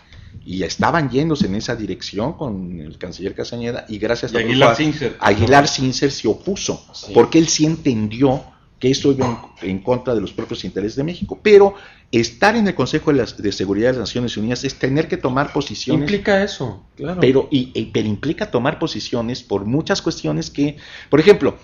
Y 0.45 0.63
estaban 0.63 1.09
yéndose 1.09 1.47
en 1.47 1.55
esa 1.55 1.77
dirección 1.77 2.35
con 2.35 2.81
el 2.81 2.99
canciller 2.99 3.35
Casañeda 3.35 3.87
y 3.89 3.99
gracias 3.99 4.35
a 4.35 4.39
Aguilar 4.39 4.77
Sincer. 4.77 5.17
Aguilar 5.19 5.67
Sincer 5.67 6.11
se 6.11 6.29
opuso, 6.29 6.85
porque 7.15 7.39
él 7.39 7.49
sí 7.49 7.65
entendió 7.65 8.45
que 8.81 8.91
eso 8.91 9.13
iba 9.13 9.53
en, 9.61 9.79
contra 9.81 10.15
de 10.15 10.23
los 10.23 10.33
propios 10.33 10.65
intereses 10.65 10.97
de 10.97 11.05
México. 11.05 11.39
Pero 11.41 11.75
estar 12.11 12.57
en 12.57 12.67
el 12.67 12.75
Consejo 12.75 13.13
de, 13.13 13.53
Seguridad 13.53 13.89
de 13.89 13.99
las 13.99 14.09
Naciones 14.09 14.37
Unidas 14.39 14.65
es 14.65 14.75
tener 14.77 15.07
que 15.07 15.19
tomar 15.19 15.53
posiciones. 15.53 16.01
Implica 16.01 16.43
eso, 16.43 16.83
claro. 16.97 17.21
Pero, 17.21 17.47
y, 17.51 17.85
pero 17.93 18.09
implica 18.09 18.51
tomar 18.51 18.79
posiciones 18.79 19.43
por 19.43 19.67
muchas 19.67 20.01
cuestiones 20.01 20.51
que, 20.51 20.79
por 21.11 21.21
ejemplo, 21.21 21.59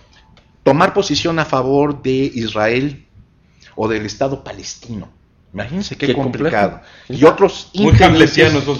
tomar 0.62 0.92
posición 0.92 1.38
a 1.38 1.46
favor 1.46 2.02
de 2.02 2.31
Israel 2.35 3.07
o 3.74 3.88
del 3.88 4.05
Estado 4.05 4.44
palestino. 4.44 5.09
Imagínense 5.55 5.96
qué, 5.96 6.12
complicado. 6.12 6.83
Y 7.09 7.24
otros 7.24 7.70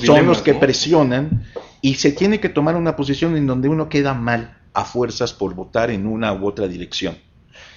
son 0.05 0.27
los 0.27 0.43
que 0.43 0.53
presionan 0.53 1.47
y 1.81 1.95
se 1.95 2.13
tiene 2.13 2.39
que 2.39 2.51
tomar 2.51 2.77
una 2.77 2.97
posición 2.97 3.35
en 3.35 3.47
donde 3.47 3.69
uno 3.69 3.89
queda 3.89 4.13
mal 4.13 4.59
a 4.75 4.85
fuerzas 4.85 5.33
por 5.33 5.55
votar 5.55 5.91
en 5.91 6.07
una 6.07 6.35
u 6.35 6.47
otra 6.47 6.69
dirección 6.69 7.17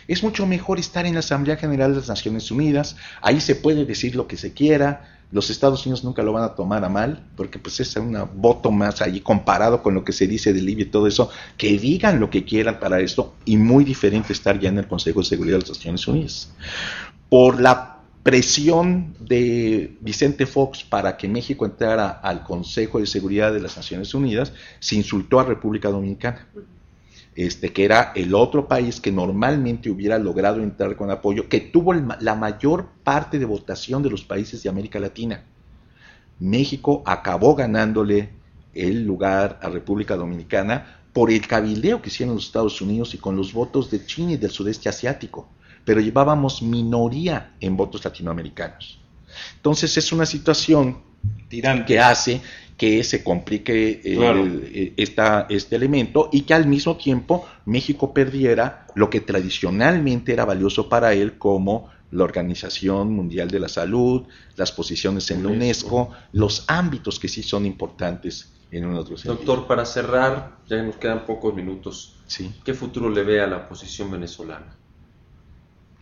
es 0.09 0.23
mucho 0.23 0.47
mejor 0.47 0.79
estar 0.79 1.05
en 1.05 1.13
la 1.13 1.19
Asamblea 1.19 1.55
General 1.55 1.91
de 1.91 1.97
las 1.97 2.09
Naciones 2.09 2.49
Unidas, 2.49 2.97
ahí 3.21 3.39
se 3.39 3.55
puede 3.55 3.85
decir 3.85 4.15
lo 4.15 4.27
que 4.27 4.37
se 4.37 4.53
quiera, 4.53 5.19
los 5.31 5.51
Estados 5.51 5.85
Unidos 5.85 6.03
nunca 6.03 6.23
lo 6.23 6.33
van 6.33 6.43
a 6.43 6.55
tomar 6.55 6.83
a 6.83 6.89
mal, 6.89 7.23
porque 7.35 7.59
pues 7.59 7.79
es 7.79 7.95
un 7.95 8.17
voto 8.33 8.71
más 8.71 9.03
allí 9.03 9.21
comparado 9.21 9.83
con 9.83 9.93
lo 9.93 10.03
que 10.03 10.11
se 10.11 10.25
dice 10.25 10.51
de 10.51 10.61
Libia 10.63 10.85
y 10.85 10.89
todo 10.89 11.05
eso, 11.05 11.29
que 11.57 11.77
digan 11.77 12.19
lo 12.19 12.31
que 12.31 12.43
quieran 12.43 12.79
para 12.79 12.99
esto, 12.99 13.35
y 13.45 13.57
muy 13.57 13.83
diferente 13.83 14.33
estar 14.33 14.59
ya 14.59 14.69
en 14.69 14.79
el 14.79 14.87
Consejo 14.87 15.19
de 15.19 15.27
Seguridad 15.27 15.57
de 15.57 15.61
las 15.61 15.69
Naciones 15.69 16.07
Unidas. 16.07 16.51
Por 17.29 17.61
la 17.61 17.99
presión 18.23 19.13
de 19.19 19.95
Vicente 20.01 20.47
Fox 20.47 20.83
para 20.83 21.17
que 21.17 21.27
México 21.27 21.65
entrara 21.65 22.09
al 22.09 22.43
Consejo 22.43 22.99
de 22.99 23.05
Seguridad 23.05 23.53
de 23.53 23.59
las 23.59 23.77
Naciones 23.77 24.11
Unidas, 24.15 24.53
se 24.79 24.95
insultó 24.95 25.39
a 25.39 25.45
República 25.45 25.89
Dominicana 25.89 26.47
este, 27.39 27.71
que 27.71 27.85
era 27.85 28.11
el 28.15 28.35
otro 28.35 28.67
país 28.67 28.99
que 28.99 29.13
normalmente 29.13 29.89
hubiera 29.89 30.19
logrado 30.19 30.61
entrar 30.61 30.97
con 30.97 31.09
apoyo, 31.09 31.47
que 31.47 31.61
tuvo 31.61 31.93
la 31.93 32.35
mayor 32.35 32.89
parte 33.05 33.39
de 33.39 33.45
votación 33.45 34.03
de 34.03 34.09
los 34.09 34.25
países 34.25 34.61
de 34.61 34.67
América 34.67 34.99
Latina. 34.99 35.45
México 36.37 37.01
acabó 37.05 37.55
ganándole 37.55 38.31
el 38.73 39.05
lugar 39.05 39.57
a 39.63 39.69
República 39.69 40.17
Dominicana 40.17 40.99
por 41.13 41.31
el 41.31 41.47
cabildeo 41.47 42.01
que 42.01 42.09
hicieron 42.09 42.35
los 42.35 42.47
Estados 42.47 42.81
Unidos 42.81 43.13
y 43.13 43.19
con 43.19 43.37
los 43.37 43.53
votos 43.53 43.89
de 43.89 44.05
China 44.05 44.33
y 44.33 44.37
del 44.37 44.51
sudeste 44.51 44.89
asiático, 44.89 45.47
pero 45.85 46.01
llevábamos 46.01 46.61
minoría 46.61 47.53
en 47.61 47.77
votos 47.77 48.03
latinoamericanos. 48.03 48.99
Entonces 49.55 49.95
es 49.95 50.11
una 50.11 50.25
situación 50.25 50.97
que 51.87 51.99
hace 52.01 52.41
que 52.79 53.03
se 53.03 53.23
complique 53.25 54.01
eh, 54.01 54.01
eh, 54.05 54.93
este 54.95 55.75
elemento 55.75 56.29
y 56.31 56.41
que 56.43 56.53
al 56.53 56.65
mismo 56.65 56.95
tiempo 56.95 57.45
México 57.65 58.13
perdiera 58.13 58.87
lo 58.95 59.09
que 59.09 59.19
tradicionalmente 59.19 60.31
era 60.31 60.45
valioso 60.45 60.87
para 60.87 61.13
él 61.13 61.37
como 61.37 61.89
la 62.11 62.23
Organización 62.23 63.11
Mundial 63.13 63.51
de 63.51 63.59
la 63.59 63.67
Salud, 63.67 64.23
las 64.55 64.71
posiciones 64.71 65.29
en 65.29 65.43
la 65.43 65.49
UNESCO, 65.49 66.11
los 66.31 66.63
ámbitos 66.67 67.19
que 67.19 67.27
sí 67.27 67.43
son 67.43 67.65
importantes 67.65 68.49
en 68.71 68.85
un 68.85 68.95
otro 68.95 69.17
sentido. 69.17 69.35
Doctor, 69.35 69.67
para 69.67 69.83
cerrar, 69.83 70.59
ya 70.67 70.81
nos 70.81 70.95
quedan 70.95 71.25
pocos 71.25 71.53
minutos. 71.53 72.15
Sí. 72.27 72.49
¿Qué 72.63 72.73
futuro 72.73 73.09
le 73.09 73.23
ve 73.23 73.41
a 73.41 73.47
la 73.47 73.67
posición 73.67 74.09
venezolana? 74.09 74.73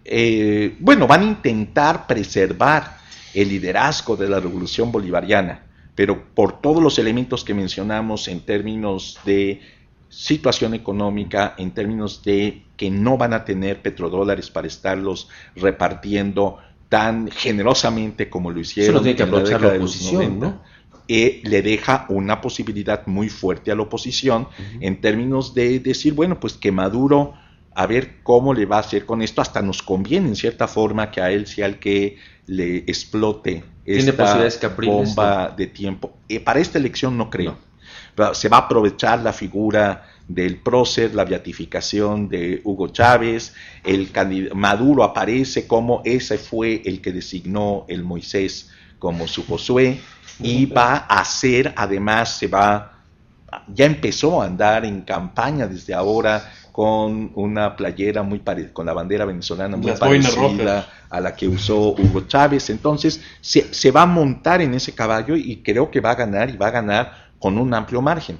Eh, 0.06 0.78
bueno, 0.80 1.08
van 1.08 1.22
a 1.22 1.26
intentar 1.26 2.06
preservar 2.06 2.98
el 3.34 3.50
liderazgo 3.50 4.16
de 4.16 4.30
la 4.30 4.40
revolución 4.40 4.92
bolivariana, 4.92 5.67
pero 5.98 6.24
por 6.36 6.62
todos 6.62 6.82
los 6.82 7.00
elementos 7.00 7.44
que 7.44 7.56
mencionamos 7.56 8.28
en 8.28 8.42
términos 8.42 9.20
de 9.26 9.62
situación 10.10 10.76
económica, 10.76 11.56
en 11.58 11.72
términos 11.72 12.22
de 12.24 12.62
que 12.78 12.92
no 12.92 13.18
van 13.18 13.34
a 13.34 13.44
tener 13.44 13.82
petrodólares 13.82 14.52
para 14.52 14.68
estarlos 14.68 15.28
repartiendo 15.56 16.60
tan 16.88 17.32
generosamente 17.32 18.30
como 18.30 18.52
lo 18.52 18.60
hicieron 18.60 19.02
tiene 19.02 19.16
que 19.16 19.24
aprovechar 19.24 19.60
la, 19.60 19.70
oposición, 19.70 20.40
¿no? 20.40 20.62
Eh, 21.08 21.42
le 21.44 21.64
deja 21.64 22.06
una 22.10 22.42
posibilidad 22.42 23.08
muy 23.08 23.30
fuerte 23.30 23.72
a 23.72 23.76
la 23.76 23.82
oposición 23.82 24.50
en 24.80 25.02
términos 25.02 25.56
de 25.56 25.80
decir, 25.80 26.14
bueno, 26.14 26.40
pues 26.40 26.54
que 26.54 26.72
Maduro, 26.72 27.34
a 27.74 27.88
ver 27.88 28.22
cómo 28.22 28.54
le 28.54 28.68
va 28.68 28.78
a 28.78 28.82
hacer 28.82 29.08
con 29.08 29.24
esto, 29.24 29.42
hasta 29.42 29.64
nos 29.64 29.82
conviene 29.82 30.28
en 30.28 30.36
cierta 30.36 30.68
forma 30.68 31.10
que 31.10 31.22
a 31.22 31.32
él 31.32 31.48
sea 31.48 31.66
el 31.66 31.80
que 31.80 32.18
le 32.48 32.78
explote 32.78 33.64
esta 33.86 34.70
bomba 34.70 35.54
de 35.56 35.68
tiempo. 35.68 36.18
Eh, 36.28 36.40
para 36.40 36.60
esta 36.60 36.78
elección 36.78 37.18
no 37.18 37.30
creo. 37.30 37.58
Se 38.34 38.50
va 38.50 38.58
a 38.58 38.62
aprovechar 38.62 39.20
la 39.20 39.32
figura 39.32 40.04
del 40.28 40.58
prócer, 40.58 41.14
la 41.14 41.24
beatificación 41.24 42.28
de 42.28 42.62
Hugo 42.64 42.88
Chávez, 42.88 43.54
el 43.84 44.12
Maduro 44.56 45.04
aparece 45.04 45.68
como 45.68 46.02
ese 46.04 46.38
fue 46.38 46.82
el 46.84 47.00
que 47.00 47.12
designó 47.12 47.86
el 47.88 48.04
Moisés 48.04 48.72
como 49.00 49.28
su 49.28 49.46
Josué 49.46 50.02
y 50.40 50.66
va 50.66 51.06
a 51.08 51.20
hacer, 51.20 51.74
además 51.78 52.38
se 52.38 52.48
va, 52.48 53.04
ya 53.68 53.86
empezó 53.86 54.42
a 54.42 54.46
andar 54.46 54.84
en 54.84 55.02
campaña 55.02 55.68
desde 55.68 55.94
ahora 55.94 56.52
con 56.72 57.32
una 57.36 57.76
playera 57.76 58.24
muy 58.24 58.40
parecida, 58.40 58.74
con 58.74 58.86
la 58.86 58.94
bandera 58.94 59.26
venezolana 59.26 59.78
muy 59.78 59.92
parecida 59.92 60.88
a 61.10 61.20
la 61.20 61.36
que 61.36 61.48
usó 61.48 61.92
Hugo 61.92 62.28
Chávez. 62.28 62.70
Entonces 62.70 63.22
se, 63.42 63.74
se 63.74 63.92
va 63.92 64.04
a 64.04 64.08
montar 64.08 64.62
en 64.62 64.74
ese 64.74 64.94
caballo 64.94 65.36
y 65.36 65.58
creo 65.58 65.92
que 65.92 66.02
va 66.02 66.12
a 66.12 66.16
ganar 66.16 66.50
y 66.50 66.58
va 66.58 66.68
a 66.68 66.72
ganar 66.72 67.28
con 67.40 67.58
un 67.58 67.74
amplio 67.74 68.02
margen, 68.02 68.40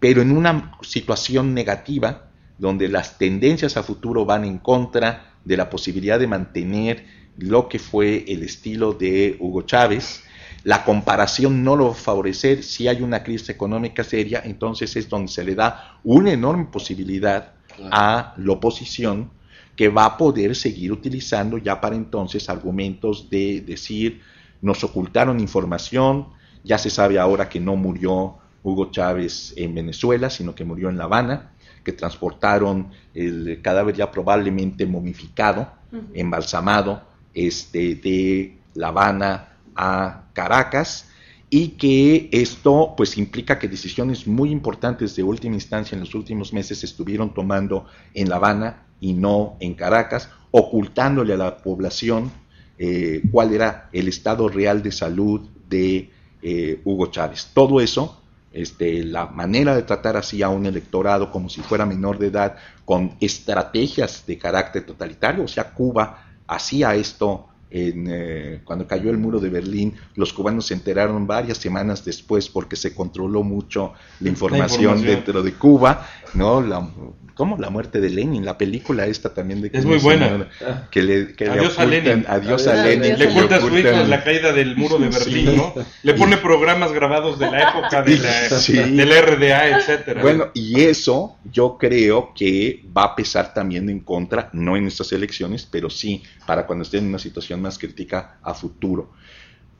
pero 0.00 0.22
en 0.22 0.36
una 0.36 0.72
situación 0.82 1.54
negativa 1.54 2.28
donde 2.58 2.88
las 2.88 3.18
tendencias 3.18 3.76
a 3.76 3.82
futuro 3.82 4.24
van 4.24 4.44
en 4.44 4.58
contra 4.58 5.34
de 5.44 5.56
la 5.56 5.70
posibilidad 5.70 6.18
de 6.18 6.26
mantener 6.26 7.06
lo 7.36 7.68
que 7.68 7.78
fue 7.78 8.24
el 8.26 8.42
estilo 8.42 8.92
de 8.92 9.36
Hugo 9.38 9.62
Chávez, 9.62 10.24
la 10.64 10.84
comparación 10.84 11.62
no 11.62 11.76
lo 11.76 11.86
va 11.86 11.92
a 11.92 11.94
favorecer, 11.94 12.64
si 12.64 12.88
hay 12.88 13.00
una 13.00 13.22
crisis 13.22 13.50
económica 13.50 14.02
seria, 14.02 14.42
entonces 14.44 14.96
es 14.96 15.08
donde 15.08 15.30
se 15.30 15.44
le 15.44 15.54
da 15.54 16.00
una 16.02 16.32
enorme 16.32 16.64
posibilidad 16.64 17.52
a 17.92 18.34
la 18.36 18.52
oposición 18.52 19.30
que 19.78 19.88
va 19.88 20.06
a 20.06 20.16
poder 20.16 20.56
seguir 20.56 20.90
utilizando 20.90 21.56
ya 21.56 21.80
para 21.80 21.94
entonces 21.94 22.50
argumentos 22.50 23.30
de 23.30 23.60
decir 23.60 24.20
nos 24.60 24.82
ocultaron 24.82 25.38
información, 25.38 26.30
ya 26.64 26.78
se 26.78 26.90
sabe 26.90 27.16
ahora 27.16 27.48
que 27.48 27.60
no 27.60 27.76
murió 27.76 28.38
Hugo 28.64 28.90
Chávez 28.90 29.54
en 29.56 29.76
Venezuela, 29.76 30.30
sino 30.30 30.52
que 30.52 30.64
murió 30.64 30.88
en 30.88 30.98
La 30.98 31.04
Habana, 31.04 31.52
que 31.84 31.92
transportaron 31.92 32.88
el 33.14 33.60
cadáver 33.62 33.94
ya 33.94 34.10
probablemente 34.10 34.84
momificado, 34.84 35.70
embalsamado, 36.12 37.04
este, 37.32 37.94
de 37.94 38.58
La 38.74 38.88
Habana 38.88 39.58
a 39.76 40.24
Caracas, 40.32 41.08
y 41.50 41.68
que 41.68 42.28
esto 42.32 42.94
pues 42.96 43.16
implica 43.16 43.60
que 43.60 43.68
decisiones 43.68 44.26
muy 44.26 44.50
importantes 44.50 45.14
de 45.14 45.22
última 45.22 45.54
instancia 45.54 45.94
en 45.94 46.00
los 46.00 46.16
últimos 46.16 46.52
meses 46.52 46.80
se 46.80 46.86
estuvieron 46.86 47.32
tomando 47.32 47.86
en 48.12 48.28
La 48.28 48.36
Habana 48.36 48.87
y 49.00 49.12
no 49.12 49.56
en 49.60 49.74
Caracas, 49.74 50.30
ocultándole 50.50 51.34
a 51.34 51.36
la 51.36 51.56
población 51.58 52.30
eh, 52.78 53.22
cuál 53.30 53.52
era 53.52 53.88
el 53.92 54.08
estado 54.08 54.48
real 54.48 54.82
de 54.82 54.92
salud 54.92 55.48
de 55.68 56.10
eh, 56.42 56.80
Hugo 56.84 57.06
Chávez. 57.08 57.50
Todo 57.52 57.80
eso, 57.80 58.22
este, 58.52 59.04
la 59.04 59.26
manera 59.26 59.74
de 59.74 59.82
tratar 59.82 60.16
así 60.16 60.42
a 60.42 60.48
un 60.48 60.66
electorado 60.66 61.30
como 61.30 61.48
si 61.48 61.60
fuera 61.60 61.84
menor 61.84 62.18
de 62.18 62.28
edad, 62.28 62.56
con 62.84 63.16
estrategias 63.20 64.24
de 64.26 64.38
carácter 64.38 64.86
totalitario, 64.86 65.44
o 65.44 65.48
sea, 65.48 65.72
Cuba 65.72 66.24
hacía 66.46 66.94
esto 66.94 67.48
en, 67.70 68.06
eh, 68.08 68.60
cuando 68.64 68.86
cayó 68.86 69.10
el 69.10 69.18
muro 69.18 69.40
de 69.40 69.50
Berlín, 69.50 69.94
los 70.14 70.32
cubanos 70.32 70.66
se 70.66 70.74
enteraron 70.74 71.26
varias 71.26 71.58
semanas 71.58 72.04
después 72.04 72.48
porque 72.48 72.76
se 72.76 72.94
controló 72.94 73.42
mucho 73.42 73.92
la 74.20 74.28
información, 74.30 75.02
dentro 75.02 75.42
de 75.42 75.52
Cuba, 75.52 76.06
¿no? 76.34 76.62
La, 76.62 76.88
¿Cómo? 77.38 77.56
La 77.56 77.70
muerte 77.70 78.00
de 78.00 78.10
Lenin, 78.10 78.44
la 78.44 78.58
película 78.58 79.06
esta 79.06 79.32
también 79.32 79.62
de 79.62 79.70
Es 79.72 79.84
muy 79.84 79.98
buena. 79.98 80.48
que 80.90 81.04
le, 81.04 81.36
que 81.36 81.48
adiós 81.48 81.78
a 81.78 81.86
Lenin. 81.86 82.24
Adiós 82.26 82.66
a 82.66 82.74
Lenin. 82.84 83.16
Le 83.16 83.28
cuenta 83.28 83.58
a 83.58 83.60
su 83.60 83.78
hijo 83.78 83.90
la 84.08 84.24
caída 84.24 84.52
del 84.52 84.76
muro 84.76 84.98
de 84.98 85.08
Berlín, 85.18 85.54
¿no? 85.56 85.72
Le 86.02 86.14
pone 86.14 86.36
programas 86.38 86.90
grabados 86.92 87.38
de 87.38 87.48
la 87.48 87.70
época 87.70 88.02
de 88.02 88.18
la, 88.18 88.48
del 89.04 89.22
RDA, 89.22 89.78
etcétera. 89.78 90.20
Bueno, 90.20 90.48
y 90.52 90.80
eso 90.80 91.38
yo 91.52 91.78
creo 91.78 92.32
que 92.34 92.82
va 92.96 93.04
a 93.04 93.14
pesar 93.14 93.54
también 93.54 93.88
en 93.88 94.00
contra, 94.00 94.50
no 94.52 94.76
en 94.76 94.88
estas 94.88 95.12
elecciones, 95.12 95.64
pero 95.64 95.90
sí 95.90 96.24
para 96.44 96.66
cuando 96.66 96.82
estén 96.82 97.04
en 97.04 97.10
una 97.10 97.20
situación 97.20 97.62
más 97.62 97.78
crítica 97.78 98.40
a 98.42 98.52
futuro. 98.52 99.12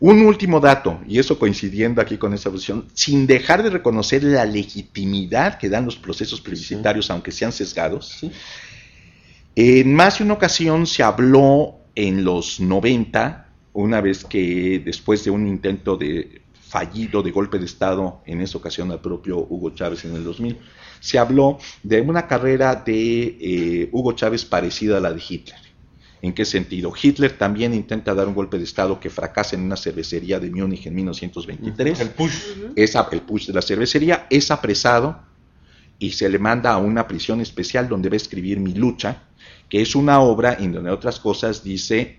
Un 0.01 0.25
último 0.25 0.61
dato, 0.61 1.01
y 1.09 1.19
eso 1.19 1.41
coincidiendo 1.41 2.01
aquí 2.01 2.19
con 2.19 2.33
esta 2.33 2.51
posición, 2.51 2.87
sin 2.95 3.27
dejar 3.27 3.65
de 3.65 3.71
reconocer 3.71 4.23
la 4.23 4.45
legitimidad 4.45 5.59
que 5.59 5.69
dan 5.69 5.87
los 5.87 5.97
procesos 5.97 6.41
plebiscitarios, 6.41 7.11
aunque 7.11 7.33
sean 7.33 7.51
sesgados, 7.51 8.25
en 9.57 9.93
más 9.93 10.19
de 10.19 10.25
una 10.25 10.35
ocasión 10.35 10.87
se 10.87 11.03
habló 11.03 11.81
en 11.97 12.23
los 12.23 12.61
90, 12.61 13.49
una 13.73 14.01
vez 14.01 14.25
que 14.25 14.81
después 14.85 15.25
de 15.25 15.33
un 15.33 15.49
intento 15.49 15.97
de 15.97 16.43
fallido 16.61 17.21
de 17.25 17.33
golpe 17.33 17.59
de 17.59 17.65
Estado, 17.65 18.23
en 18.25 18.41
esa 18.41 18.59
ocasión 18.59 18.93
al 18.93 19.01
propio 19.01 19.39
Hugo 19.39 19.71
Chávez 19.71 20.05
en 20.05 20.15
el 20.15 20.23
2000, 20.23 20.59
se 21.01 21.19
habló 21.19 21.59
de 21.83 22.03
una 22.03 22.29
carrera 22.29 22.77
de 22.77 23.37
eh, 23.41 23.89
Hugo 23.91 24.13
Chávez 24.13 24.45
parecida 24.45 24.99
a 24.99 25.01
la 25.01 25.13
de 25.13 25.23
Hitler 25.29 25.68
¿En 26.21 26.33
qué 26.33 26.45
sentido? 26.45 26.93
Hitler 27.01 27.39
también 27.39 27.75
intenta 27.75 28.15
dar 28.15 28.27
un 28.27 28.35
golpe 28.35 28.59
de 28.59 28.65
Estado 28.65 28.99
que 28.99 29.11
fracasa 29.11 29.55
en 29.55 29.63
una 29.63 29.77
cervecería 29.77 30.41
de 30.41 30.51
Múnich 30.51 30.87
en 30.87 30.95
1923. 30.95 32.01
El 32.01 32.11
push. 32.11 32.35
el 33.13 33.21
push 33.23 33.47
de 33.47 33.53
la 33.53 33.63
cervecería 33.63 34.27
es 34.29 34.51
apresado 34.51 35.21
y 35.99 36.13
se 36.13 36.29
le 36.29 36.39
manda 36.39 36.73
a 36.73 36.79
una 36.79 37.07
prisión 37.07 37.41
especial 37.41 37.89
donde 37.89 38.09
va 38.09 38.15
a 38.15 38.17
escribir 38.17 38.59
Mi 38.59 38.75
lucha, 38.75 39.23
que 39.69 39.81
es 39.81 39.95
una 39.95 40.21
obra 40.21 40.57
en 40.59 40.73
donde 40.73 40.91
otras 40.91 41.21
cosas 41.21 41.63
dice, 41.63 42.19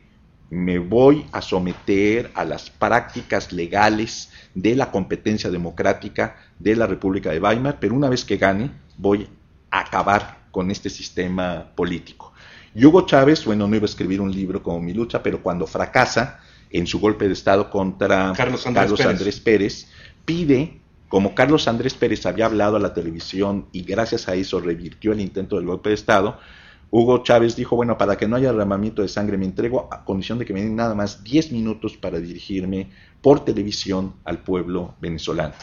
me 0.49 0.79
voy 0.79 1.25
a 1.31 1.41
someter 1.41 2.31
a 2.33 2.43
las 2.43 2.69
prácticas 2.69 3.51
legales 3.51 4.31
de 4.55 4.75
la 4.75 4.91
competencia 4.91 5.49
democrática 5.49 6.37
de 6.57 6.75
la 6.75 6.87
República 6.87 7.31
de 7.31 7.39
Weimar, 7.39 7.79
pero 7.79 7.95
una 7.95 8.09
vez 8.09 8.25
que 8.25 8.37
gane 8.37 8.71
voy 8.97 9.27
a 9.71 9.81
acabar 9.81 10.47
con 10.51 10.71
este 10.71 10.89
sistema 10.89 11.71
político. 11.75 12.33
Y 12.75 12.85
Hugo 12.85 13.05
Chávez, 13.05 13.45
bueno, 13.45 13.67
no 13.67 13.75
iba 13.75 13.83
a 13.83 13.89
escribir 13.89 14.21
un 14.21 14.31
libro 14.31 14.61
como 14.61 14.79
Mi 14.79 14.93
lucha, 14.93 15.23
pero 15.23 15.41
cuando 15.41 15.65
fracasa 15.65 16.39
en 16.69 16.85
su 16.85 16.99
golpe 16.99 17.27
de 17.27 17.33
Estado 17.33 17.69
contra 17.69 18.33
Carlos 18.35 18.65
Andrés, 18.65 19.39
Pérez. 19.39 19.87
pide, 20.25 20.79
como 21.07 21.33
Carlos 21.33 21.67
Andrés 21.67 21.95
Pérez 21.95 22.25
había 22.25 22.45
hablado 22.45 22.75
a 22.77 22.79
la 22.79 22.93
televisión 22.93 23.67
y 23.71 23.81
gracias 23.81 24.27
a 24.27 24.35
eso 24.35 24.59
revirtió 24.59 25.11
el 25.11 25.19
intento 25.19 25.55
del 25.55 25.65
golpe 25.65 25.89
de 25.89 25.95
Estado, 25.95 26.37
Hugo 26.91 27.23
Chávez 27.23 27.55
dijo, 27.55 27.75
bueno, 27.75 27.97
para 27.97 28.17
que 28.17 28.27
no 28.27 28.35
haya 28.35 28.51
derramamiento 28.51 29.01
de 29.01 29.07
sangre 29.07 29.37
me 29.37 29.45
entrego 29.45 29.87
a 29.91 30.05
condición 30.05 30.39
de 30.39 30.45
que 30.45 30.53
me 30.53 30.61
den 30.61 30.75
nada 30.75 30.95
más 30.95 31.23
10 31.23 31.51
minutos 31.51 31.97
para 31.97 32.19
dirigirme 32.19 32.91
por 33.21 33.45
televisión 33.45 34.13
al 34.25 34.39
pueblo 34.39 34.95
venezolano. 35.01 35.53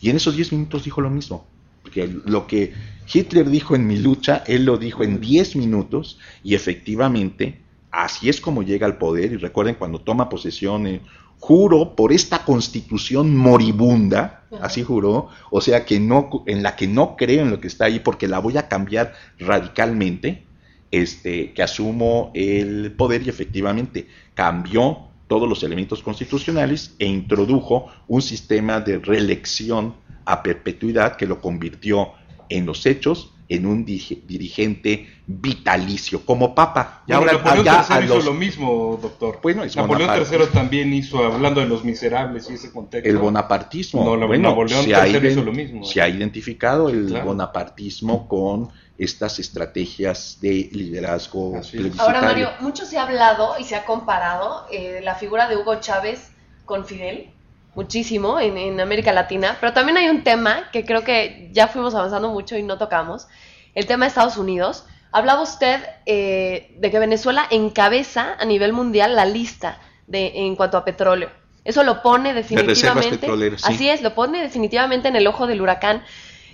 Y 0.00 0.10
en 0.10 0.16
esos 0.16 0.36
10 0.36 0.52
minutos 0.52 0.84
dijo 0.84 1.00
lo 1.00 1.10
mismo 1.10 1.46
porque 1.86 2.10
lo 2.24 2.48
que 2.48 2.72
Hitler 3.14 3.48
dijo 3.48 3.76
en 3.76 3.86
mi 3.86 3.96
lucha, 3.96 4.42
él 4.48 4.64
lo 4.64 4.76
dijo 4.76 5.04
en 5.04 5.20
10 5.20 5.54
minutos 5.54 6.18
y 6.42 6.56
efectivamente 6.56 7.60
así 7.92 8.28
es 8.28 8.40
como 8.40 8.64
llega 8.64 8.86
al 8.86 8.98
poder. 8.98 9.30
Y 9.30 9.36
recuerden 9.36 9.76
cuando 9.76 10.00
toma 10.00 10.28
posesión, 10.28 10.88
eh, 10.88 11.00
juro 11.38 11.94
por 11.94 12.12
esta 12.12 12.44
constitución 12.44 13.36
moribunda, 13.36 14.42
así 14.60 14.82
juró, 14.82 15.28
o 15.52 15.60
sea 15.60 15.84
que 15.84 16.00
no, 16.00 16.28
en 16.46 16.64
la 16.64 16.74
que 16.74 16.88
no 16.88 17.14
creo 17.14 17.42
en 17.42 17.50
lo 17.50 17.60
que 17.60 17.68
está 17.68 17.84
ahí 17.84 18.00
porque 18.00 18.26
la 18.26 18.40
voy 18.40 18.56
a 18.58 18.66
cambiar 18.66 19.12
radicalmente, 19.38 20.42
este, 20.90 21.52
que 21.52 21.62
asumo 21.62 22.32
el 22.34 22.90
poder 22.96 23.24
y 23.24 23.28
efectivamente 23.28 24.08
cambió 24.34 25.06
todos 25.28 25.48
los 25.48 25.62
elementos 25.62 26.02
constitucionales 26.02 26.96
e 26.98 27.06
introdujo 27.06 27.86
un 28.08 28.22
sistema 28.22 28.80
de 28.80 28.98
reelección 28.98 29.94
a 30.26 30.42
perpetuidad 30.42 31.16
que 31.16 31.26
lo 31.26 31.40
convirtió 31.40 32.12
en 32.48 32.66
los 32.66 32.84
hechos 32.84 33.32
en 33.48 33.66
un 33.66 33.84
dirigente 33.84 35.08
vitalicio, 35.26 36.24
como 36.24 36.54
papa. 36.54 37.02
Y 37.06 37.12
ahora, 37.12 37.32
Napoleón 37.34 37.66
III 37.66 38.04
hizo 38.04 38.20
lo 38.20 38.34
mismo, 38.34 38.98
doctor. 39.00 39.38
Bueno, 39.42 39.64
Napoleón 39.64 40.10
III 40.18 40.46
también 40.52 40.92
hizo, 40.92 41.24
hablando 41.24 41.60
de 41.60 41.68
los 41.68 41.84
miserables 41.84 42.50
y 42.50 42.54
ese 42.54 42.72
contexto. 42.72 43.08
El 43.08 43.18
bonapartismo. 43.18 44.16
No, 44.16 44.26
bueno, 44.26 44.50
Napoleón 44.50 44.84
se 44.84 44.90
III 44.90 45.28
hizo 45.28 45.44
lo 45.44 45.52
mismo. 45.52 45.84
Se 45.84 46.02
ha 46.02 46.08
identificado 46.08 46.88
el 46.88 47.20
bonapartismo 47.22 48.26
con 48.26 48.68
estas 48.98 49.38
estrategias 49.38 50.38
de 50.40 50.70
liderazgo 50.72 51.60
Ahora, 51.98 52.22
Mario, 52.22 52.48
mucho 52.60 52.86
se 52.86 52.98
ha 52.98 53.02
hablado 53.02 53.54
y 53.58 53.64
se 53.64 53.76
ha 53.76 53.84
comparado 53.84 54.66
eh, 54.72 55.00
la 55.02 55.14
figura 55.14 55.48
de 55.48 55.56
Hugo 55.56 55.76
Chávez 55.80 56.30
con 56.64 56.84
Fidel 56.86 57.30
muchísimo 57.76 58.40
en, 58.40 58.80
América 58.80 59.12
Latina, 59.12 59.56
pero 59.60 59.72
también 59.72 59.98
hay 59.98 60.08
un 60.08 60.24
tema 60.24 60.70
que 60.72 60.84
creo 60.84 61.04
que 61.04 61.50
ya 61.52 61.68
fuimos 61.68 61.94
avanzando 61.94 62.30
mucho 62.30 62.56
y 62.56 62.62
no 62.62 62.78
tocamos, 62.78 63.28
el 63.74 63.86
tema 63.86 64.06
de 64.06 64.08
Estados 64.08 64.38
Unidos. 64.38 64.86
Hablaba 65.12 65.42
usted 65.42 65.80
eh, 66.06 66.74
de 66.78 66.90
que 66.90 66.98
Venezuela 66.98 67.46
encabeza 67.50 68.34
a 68.38 68.44
nivel 68.44 68.72
mundial 68.72 69.14
la 69.14 69.26
lista 69.26 69.78
de, 70.06 70.32
en 70.34 70.56
cuanto 70.56 70.78
a 70.78 70.84
petróleo. 70.84 71.30
Eso 71.64 71.84
lo 71.84 72.02
pone 72.02 72.32
definitivamente. 72.32 73.28
Así 73.62 73.88
es, 73.88 74.02
lo 74.02 74.14
pone 74.14 74.40
definitivamente 74.40 75.08
en 75.08 75.16
el 75.16 75.26
ojo 75.26 75.46
del 75.46 75.60
huracán. 75.60 76.02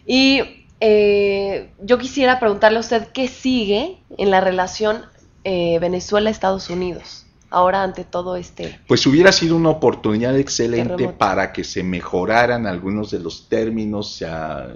Y 0.07 0.67
eh, 0.81 1.71
yo 1.81 1.99
quisiera 1.99 2.41
preguntarle 2.41 2.79
a 2.79 2.81
usted 2.81 3.09
qué 3.09 3.29
sigue 3.29 3.99
en 4.19 4.31
la 4.31 4.41
relación 4.41 5.05
eh, 5.45 5.79
Venezuela-Estados 5.81 6.69
Unidos 6.71 7.27
ahora 7.53 7.83
ante 7.83 8.05
todo 8.05 8.37
este... 8.37 8.81
Pues 8.88 9.07
hubiera 9.07 9.31
sido 9.31 9.57
una 9.57 9.71
oportunidad 9.71 10.37
excelente 10.38 11.09
para 11.09 11.53
que 11.53 11.65
se 11.65 11.83
mejoraran 11.83 12.67
algunos 12.67 13.11
de 13.11 13.21
los 13.21 13.49
términos, 13.49 14.17
se, 14.17 14.27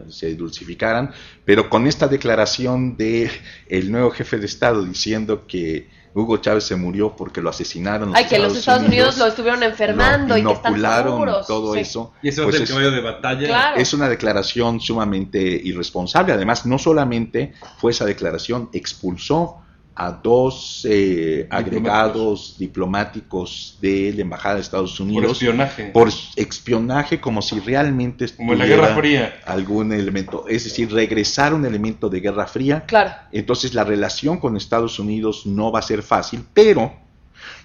se, 0.09 0.35
dulcificaran, 0.35 1.13
pero 1.45 1.69
con 1.69 1.87
esta 1.87 2.07
declaración 2.07 2.97
de 2.97 3.31
el 3.69 3.91
nuevo 3.91 4.11
jefe 4.11 4.39
de 4.39 4.47
Estado 4.47 4.85
diciendo 4.85 5.47
que 5.47 5.89
Hugo 6.17 6.39
Chávez 6.39 6.65
se 6.65 6.77
murió 6.77 7.15
porque 7.15 7.43
lo 7.43 7.51
asesinaron. 7.51 8.13
Ay, 8.17 8.25
que 8.25 8.39
los 8.39 8.57
Estados 8.57 8.87
Unidos, 8.87 9.19
lo 9.19 9.27
estuvieron 9.27 9.63
enfermando 9.63 10.39
y 10.39 10.43
que 10.43 10.53
están 10.53 10.81
seguros. 10.81 11.47
todo 11.47 11.75
eso. 11.75 12.15
Y 12.23 12.29
eso 12.29 12.45
pues 12.45 12.55
es 12.55 12.63
el 12.63 12.69
caballo 12.69 12.91
de 12.91 13.01
batalla. 13.03 13.75
Es 13.75 13.93
una 13.93 14.09
declaración 14.09 14.81
sumamente 14.81 15.39
irresponsable. 15.39 16.33
Además, 16.33 16.65
no 16.65 16.79
solamente 16.79 17.53
fue 17.77 17.93
esa 17.93 18.07
declaración, 18.07 18.71
expulsó 18.73 19.66
a 19.99 20.13
dos 20.13 20.87
eh, 20.89 21.47
agregados 21.49 22.57
diplomáticos 22.59 23.79
de 23.81 24.13
la 24.15 24.21
Embajada 24.21 24.57
de 24.57 24.61
Estados 24.61 25.01
Unidos. 25.01 25.25
Por 25.25 25.33
espionaje. 25.33 25.85
Por 25.87 26.11
espionaje, 26.37 27.19
como 27.19 27.41
si 27.41 27.59
realmente 27.61 28.29
Como 28.37 28.53
en 28.53 28.59
la 28.59 28.67
Guerra 28.67 28.95
Fría. 28.95 29.41
algún 29.47 29.95
elemento. 29.95 30.45
Es 30.49 30.65
decir, 30.65 30.93
regresar 30.93 31.55
un 31.55 31.65
elemento 31.65 32.11
de 32.11 32.21
Guerra 32.21 32.47
Fría. 32.47 32.85
Claro. 32.87 33.13
Entonces 33.33 33.73
la 33.73 33.85
relación 33.85 34.39
con 34.39 34.59
Estados 34.59 34.99
Unidos 34.99 35.47
no 35.47 35.73
va 35.73 35.79
a 35.79 35.83
ser 35.83 36.03
fácil, 36.03 36.45
pero 36.53 36.95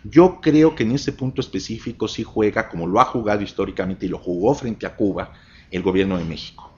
yo 0.05 0.39
creo 0.39 0.73
que 0.73 0.83
en 0.83 0.93
ese 0.93 1.11
punto 1.11 1.41
específico 1.41 2.07
sí 2.07 2.23
juega, 2.23 2.69
como 2.69 2.87
lo 2.87 3.01
ha 3.01 3.05
jugado 3.05 3.41
históricamente 3.41 4.05
y 4.05 4.09
lo 4.09 4.17
jugó 4.17 4.55
frente 4.55 4.85
a 4.85 4.95
Cuba, 4.95 5.33
el 5.69 5.81
gobierno 5.81 6.17
de 6.17 6.23
México. 6.23 6.71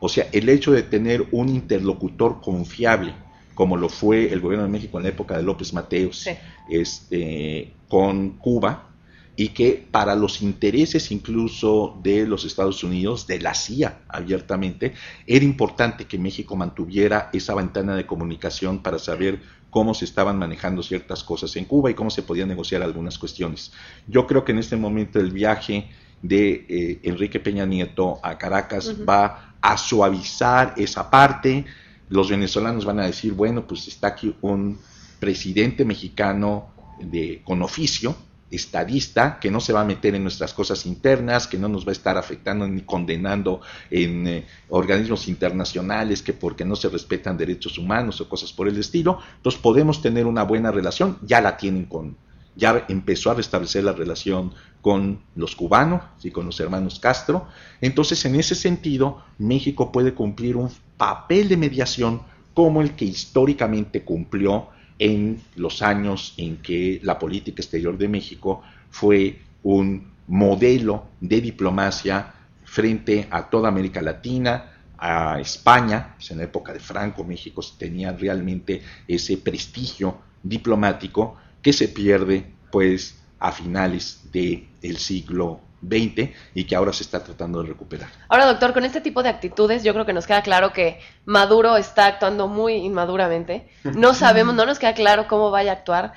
O 0.00 0.08
sea, 0.08 0.26
el 0.32 0.48
hecho 0.48 0.72
de 0.72 0.82
tener 0.82 1.28
un 1.30 1.48
interlocutor 1.48 2.40
confiable 2.40 3.14
como 3.56 3.76
lo 3.76 3.88
fue 3.88 4.32
el 4.32 4.40
gobierno 4.40 4.66
de 4.66 4.70
México 4.70 4.98
en 4.98 5.04
la 5.04 5.08
época 5.08 5.36
de 5.36 5.42
López 5.42 5.72
Mateos 5.72 6.28
este, 6.68 7.72
con 7.88 8.36
Cuba, 8.36 8.90
y 9.34 9.48
que 9.48 9.86
para 9.90 10.14
los 10.14 10.40
intereses 10.42 11.10
incluso 11.10 11.98
de 12.02 12.26
los 12.26 12.44
Estados 12.44 12.84
Unidos, 12.84 13.26
de 13.26 13.40
la 13.40 13.54
CIA 13.54 14.00
abiertamente, 14.08 14.94
era 15.26 15.44
importante 15.44 16.06
que 16.06 16.18
México 16.18 16.54
mantuviera 16.54 17.30
esa 17.32 17.54
ventana 17.54 17.96
de 17.96 18.06
comunicación 18.06 18.82
para 18.82 18.98
saber 18.98 19.40
cómo 19.70 19.94
se 19.94 20.04
estaban 20.04 20.38
manejando 20.38 20.82
ciertas 20.82 21.24
cosas 21.24 21.54
en 21.56 21.64
Cuba 21.64 21.90
y 21.90 21.94
cómo 21.94 22.10
se 22.10 22.22
podían 22.22 22.48
negociar 22.48 22.82
algunas 22.82 23.18
cuestiones. 23.18 23.72
Yo 24.06 24.26
creo 24.26 24.44
que 24.44 24.52
en 24.52 24.58
este 24.58 24.76
momento 24.76 25.18
el 25.18 25.30
viaje 25.30 25.88
de 26.22 26.66
eh, 26.68 27.00
Enrique 27.04 27.40
Peña 27.40 27.66
Nieto 27.66 28.18
a 28.22 28.36
Caracas 28.38 28.94
va 29.06 29.54
a 29.60 29.76
suavizar 29.78 30.74
esa 30.76 31.10
parte, 31.10 31.64
los 32.08 32.30
venezolanos 32.30 32.84
van 32.84 33.00
a 33.00 33.06
decir, 33.06 33.32
bueno, 33.32 33.66
pues 33.66 33.88
está 33.88 34.08
aquí 34.08 34.34
un 34.40 34.78
presidente 35.18 35.84
mexicano 35.84 36.68
de, 37.00 37.42
con 37.44 37.62
oficio, 37.62 38.16
estadista, 38.50 39.40
que 39.40 39.50
no 39.50 39.60
se 39.60 39.72
va 39.72 39.80
a 39.80 39.84
meter 39.84 40.14
en 40.14 40.22
nuestras 40.22 40.54
cosas 40.54 40.86
internas, 40.86 41.46
que 41.46 41.58
no 41.58 41.68
nos 41.68 41.84
va 41.84 41.90
a 41.90 41.92
estar 41.92 42.16
afectando 42.16 42.66
ni 42.68 42.82
condenando 42.82 43.60
en 43.90 44.26
eh, 44.28 44.46
organismos 44.68 45.26
internacionales 45.26 46.22
que 46.22 46.32
porque 46.32 46.64
no 46.64 46.76
se 46.76 46.88
respetan 46.88 47.36
derechos 47.36 47.76
humanos 47.76 48.20
o 48.20 48.28
cosas 48.28 48.52
por 48.52 48.68
el 48.68 48.78
estilo. 48.78 49.18
Entonces 49.36 49.60
podemos 49.60 50.00
tener 50.00 50.26
una 50.26 50.44
buena 50.44 50.70
relación, 50.70 51.18
ya 51.22 51.40
la 51.40 51.56
tienen 51.56 51.86
con, 51.86 52.16
ya 52.56 52.86
empezó 52.88 53.30
a 53.30 53.34
restablecer 53.34 53.84
la 53.84 53.92
relación 53.92 54.52
con 54.80 55.20
los 55.34 55.54
cubanos 55.54 56.02
y 56.22 56.30
con 56.30 56.46
los 56.46 56.58
hermanos 56.60 56.98
Castro. 56.98 57.46
Entonces, 57.80 58.24
en 58.24 58.34
ese 58.34 58.54
sentido, 58.54 59.22
México 59.38 59.92
puede 59.92 60.14
cumplir 60.14 60.56
un 60.56 60.70
papel 60.96 61.48
de 61.48 61.56
mediación 61.56 62.22
como 62.54 62.80
el 62.80 62.92
que 62.96 63.04
históricamente 63.04 64.02
cumplió 64.02 64.68
en 64.98 65.42
los 65.56 65.82
años 65.82 66.34
en 66.38 66.56
que 66.58 67.00
la 67.02 67.18
política 67.18 67.60
exterior 67.60 67.98
de 67.98 68.08
México 68.08 68.62
fue 68.90 69.40
un 69.62 70.10
modelo 70.26 71.04
de 71.20 71.40
diplomacia 71.40 72.32
frente 72.64 73.28
a 73.30 73.50
toda 73.50 73.68
América 73.68 74.00
Latina, 74.00 74.72
a 74.98 75.38
España, 75.40 76.14
pues 76.16 76.30
en 76.30 76.38
la 76.38 76.44
época 76.44 76.72
de 76.72 76.80
Franco, 76.80 77.24
México 77.24 77.60
tenía 77.78 78.12
realmente 78.12 78.82
ese 79.06 79.36
prestigio 79.36 80.18
diplomático 80.42 81.36
que 81.66 81.72
se 81.72 81.88
pierde 81.88 82.46
pues 82.70 83.20
a 83.40 83.50
finales 83.50 84.30
del 84.30 84.68
el 84.82 84.98
siglo 84.98 85.62
XX 85.82 86.30
y 86.54 86.62
que 86.62 86.76
ahora 86.76 86.92
se 86.92 87.02
está 87.02 87.24
tratando 87.24 87.60
de 87.60 87.70
recuperar. 87.70 88.08
Ahora, 88.28 88.46
doctor, 88.46 88.72
con 88.72 88.84
este 88.84 89.00
tipo 89.00 89.20
de 89.20 89.30
actitudes 89.30 89.82
yo 89.82 89.92
creo 89.92 90.06
que 90.06 90.12
nos 90.12 90.28
queda 90.28 90.42
claro 90.42 90.72
que 90.72 91.00
Maduro 91.24 91.76
está 91.76 92.06
actuando 92.06 92.46
muy 92.46 92.74
inmaduramente. 92.74 93.68
No 93.96 94.14
sabemos, 94.14 94.54
no 94.54 94.64
nos 94.64 94.78
queda 94.78 94.94
claro 94.94 95.26
cómo 95.26 95.50
vaya 95.50 95.72
a 95.72 95.74
actuar, 95.74 96.12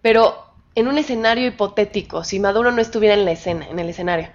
pero 0.00 0.36
en 0.76 0.86
un 0.86 0.96
escenario 0.96 1.48
hipotético, 1.48 2.22
si 2.22 2.38
Maduro 2.38 2.70
no 2.70 2.80
estuviera 2.80 3.16
en 3.16 3.24
la 3.24 3.32
escena, 3.32 3.66
en 3.68 3.80
el 3.80 3.88
escenario, 3.88 4.28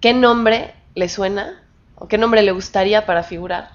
¿qué 0.00 0.14
nombre 0.14 0.72
le 0.94 1.08
suena 1.08 1.64
o 1.96 2.06
qué 2.06 2.16
nombre 2.16 2.42
le 2.42 2.52
gustaría 2.52 3.06
para 3.06 3.24
figurar? 3.24 3.70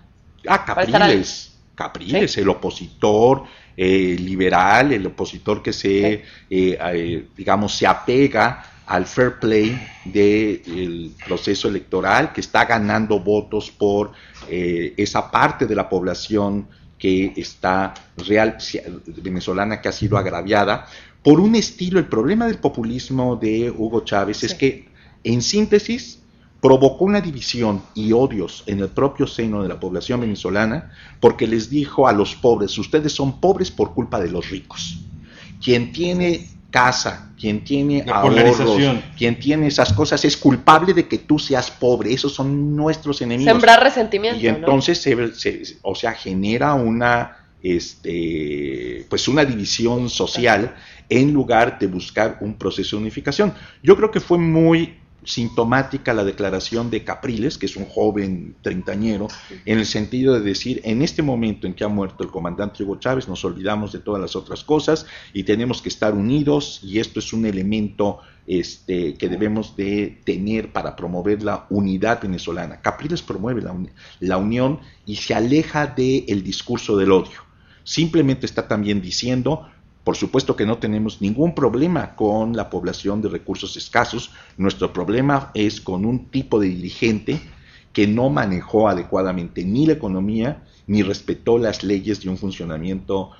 Ah, 0.48 0.63
Capriles. 0.63 1.58
Capriles, 1.76 2.38
el 2.38 2.48
opositor 2.48 3.44
eh, 3.78 4.18
liberal, 4.20 4.92
el 4.92 5.06
opositor 5.08 5.64
que 5.64 5.74
se, 5.74 6.14
eh, 6.14 6.24
eh, 6.50 7.28
digamos, 7.36 7.74
se 7.76 7.88
apega 7.88 8.64
al 8.86 9.06
fair 9.06 9.40
play 9.40 9.82
del 10.06 11.14
proceso 11.26 11.70
electoral, 11.70 12.34
que 12.34 12.42
está 12.42 12.66
ganando 12.66 13.20
votos 13.20 13.72
por 13.72 14.12
esa 14.50 15.32
parte 15.32 15.66
de 15.66 15.76
la 15.76 15.88
población 15.88 16.68
que 17.00 17.32
está 17.38 17.94
real, 18.18 18.58
venezolana 19.24 19.80
que 19.80 19.88
ha 19.88 19.94
sido 19.94 20.18
agraviada. 20.18 20.88
Por 21.24 21.40
un 21.40 21.56
estilo, 21.56 22.00
el 22.00 22.08
problema 22.08 22.48
del 22.48 22.58
populismo 22.58 23.38
de 23.38 23.72
Hugo 23.72 24.04
Chávez 24.04 24.44
es 24.44 24.56
que, 24.56 24.90
en 25.24 25.42
síntesis, 25.42 26.21
provocó 26.62 27.06
una 27.06 27.19
división 27.19 27.82
y 27.95 28.13
odios 28.13 28.64
en 28.68 28.80
el 28.80 28.89
propio 28.89 29.26
seno 29.26 29.64
de 29.64 29.68
la 29.68 29.80
población 29.80 30.22
venezolana 30.22 30.91
porque 31.20 31.47
les 31.47 31.70
dijo 31.70 32.07
a 32.07 32.14
los 32.14 32.36
pobres, 32.36 32.78
ustedes 32.78 33.12
son 33.12 33.41
pobres 33.41 33.72
por 33.72 33.93
culpa 33.93 34.20
de 34.20 34.30
los 34.30 34.49
ricos. 34.49 34.99
Quien 35.64 35.91
tiene 35.91 36.47
casa, 36.70 37.32
quien 37.38 37.64
tiene 37.64 38.05
ahorros, 38.07 38.62
quien 39.18 39.39
tiene 39.39 39.68
esas 39.68 39.91
cosas 39.91 40.24
es 40.24 40.38
culpable 40.38 40.93
de 40.93 41.07
que 41.07 41.18
tú 41.18 41.39
seas 41.39 41.72
pobre, 41.72 42.14
esos 42.14 42.34
son 42.34 42.76
nuestros 42.76 43.22
enemigos. 43.22 43.51
Sembrar 43.51 43.84
resentimiento. 43.84 44.39
Y 44.39 44.47
entonces 44.47 45.01
se, 45.01 45.78
o 45.82 45.95
sea, 45.95 46.14
genera 46.14 46.76
una 46.76 47.38
este 47.64 49.05
pues 49.07 49.28
una 49.28 49.45
división 49.45 50.09
social 50.09 50.76
en 51.09 51.32
lugar 51.32 51.78
de 51.78 51.88
buscar 51.88 52.38
un 52.41 52.55
proceso 52.55 52.95
de 52.95 53.01
unificación. 53.01 53.53
Yo 53.84 53.97
creo 53.97 54.12
que 54.12 54.20
fue 54.20 54.38
muy 54.38 55.01
sintomática 55.24 56.13
la 56.13 56.24
declaración 56.24 56.89
de 56.89 57.03
Capriles, 57.03 57.57
que 57.57 57.65
es 57.65 57.76
un 57.76 57.86
joven 57.86 58.55
treintañero, 58.61 59.28
en 59.65 59.78
el 59.78 59.86
sentido 59.86 60.34
de 60.34 60.41
decir, 60.41 60.82
en 60.84 61.01
este 61.01 61.22
momento 61.22 61.67
en 61.67 61.74
que 61.74 61.84
ha 61.84 61.88
muerto 61.88 62.24
el 62.24 62.32
comandante 62.32 62.84
Hugo 62.84 62.97
Chávez, 62.97 63.28
nos 63.28 63.45
olvidamos 63.45 63.91
de 63.91 63.99
todas 63.99 64.22
las 64.22 64.36
otras 64.36 64.63
cosas 64.63 65.05
y 65.34 65.43
tenemos 65.43 65.82
que 65.82 65.89
estar 65.89 66.13
unidos 66.13 66.80
y 66.84 66.99
esto 66.99 67.19
es 67.19 67.34
un 67.34 67.45
elemento 67.45 68.19
este, 68.47 69.13
que 69.15 69.30
debemos 69.30 69.76
de 69.76 70.19
tener 70.26 70.74
para 70.74 70.95
promover 70.95 71.43
la 71.43 71.67
unidad 71.69 72.22
venezolana. 72.22 72.82
Capriles 72.82 73.22
promueve 73.22 73.61
la, 73.61 73.76
la 74.19 74.38
unión 74.38 74.80
y 75.05 75.17
se 75.17 75.36
aleja 75.36 75.88
del 75.88 76.43
discurso 76.43 76.97
del 76.97 77.11
odio. 77.11 77.51
Simplemente 77.84 78.45
está 78.45 78.67
también 78.67 79.01
diciendo, 79.01 79.67
por 80.04 80.18
supuesto 80.18 80.56
que 80.56 80.66
no 80.66 80.78
tenemos 80.78 81.22
ningún 81.22 81.54
problema 81.54 82.16
con 82.16 82.56
la 82.56 82.70
población 82.70 83.22
de 83.22 83.30
recursos 83.30 83.78
escasos, 83.78 84.32
nuestro 84.58 84.91
problema 84.93 85.52
es 85.54 85.80
con 85.80 86.06
un 86.06 86.26
tipo 86.26 86.60
de 86.60 86.68
dirigente 86.68 87.39
que 87.93 88.08
no 88.08 88.30
manejó 88.30 88.88
adecuadamente 88.88 89.64
ni 89.64 89.86
la 89.86 89.93
economía 89.93 90.64
ni 90.88 91.04
respetó 91.04 91.58
las 91.58 91.84
leyes 91.84 92.22
de 92.22 92.30
un 92.30 92.38
funcionamiento 92.38 93.32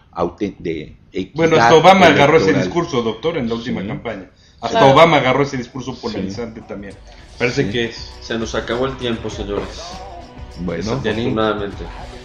de 0.60 0.96
equidad 1.12 1.34
Bueno, 1.36 1.58
hasta 1.58 1.76
Obama 1.76 2.08
agarró 2.08 2.38
ese 2.38 2.54
discurso, 2.54 3.02
doctor, 3.02 3.38
en 3.38 3.50
la 3.50 3.56
última 3.56 3.86
campaña. 3.86 4.30
Hasta 4.62 4.86
Obama 4.86 5.18
agarró 5.18 5.44
ese 5.44 5.58
discurso 5.58 5.96
polarizante 5.96 6.62
también. 6.62 6.94
Parece 7.38 7.70
que 7.70 7.92
se 8.22 8.38
nos 8.38 8.54
acabó 8.54 8.86
el 8.86 8.96
tiempo, 8.98 9.30
señores. 9.30 9.82
Bueno, 10.60 10.94
afortunadamente. 10.94 11.84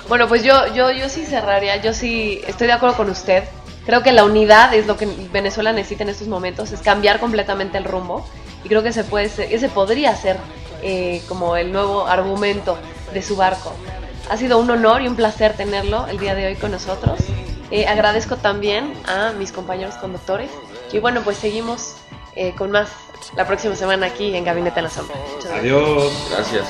Bueno, 0.08 0.28
pues 0.28 0.44
yo, 0.44 0.72
yo, 0.74 0.92
yo 0.92 1.08
sí 1.08 1.24
cerraría, 1.24 1.80
yo 1.82 1.92
sí 1.92 2.40
estoy 2.46 2.66
de 2.66 2.74
acuerdo 2.74 2.96
con 2.96 3.10
usted. 3.10 3.44
Creo 3.86 4.02
que 4.02 4.12
la 4.12 4.24
unidad 4.24 4.74
es 4.74 4.86
lo 4.86 4.96
que 4.96 5.06
Venezuela 5.32 5.72
necesita 5.72 6.02
en 6.02 6.10
estos 6.10 6.28
momentos, 6.28 6.72
es 6.72 6.80
cambiar 6.80 7.20
completamente 7.20 7.78
el 7.78 7.84
rumbo. 7.84 8.26
Y 8.64 8.68
creo 8.68 8.82
que 8.82 8.92
se 8.92 9.04
puede 9.04 9.26
ese 9.54 9.68
podría 9.68 10.14
ser 10.16 10.38
eh, 10.82 11.22
como 11.28 11.56
el 11.56 11.72
nuevo 11.72 12.06
argumento 12.06 12.76
de 13.14 13.22
su 13.22 13.36
barco. 13.36 13.72
Ha 14.28 14.36
sido 14.36 14.58
un 14.58 14.68
honor 14.70 15.02
y 15.02 15.08
un 15.08 15.14
placer 15.14 15.54
tenerlo 15.54 16.06
el 16.08 16.18
día 16.18 16.34
de 16.34 16.46
hoy 16.46 16.56
con 16.56 16.72
nosotros. 16.72 17.20
Eh, 17.70 17.86
agradezco 17.86 18.36
también 18.36 18.92
a 19.06 19.32
mis 19.32 19.52
compañeros 19.52 19.94
conductores. 19.94 20.50
Y 20.92 20.98
bueno, 20.98 21.20
pues 21.22 21.36
seguimos 21.36 21.94
eh, 22.34 22.54
con 22.56 22.72
más 22.72 22.90
la 23.36 23.46
próxima 23.46 23.76
semana 23.76 24.06
aquí 24.06 24.34
en 24.34 24.44
Gabinete 24.44 24.76
de 24.76 24.82
la 24.82 24.90
Sombra. 24.90 25.16
Adiós. 25.54 26.12
Gracias. 26.30 26.66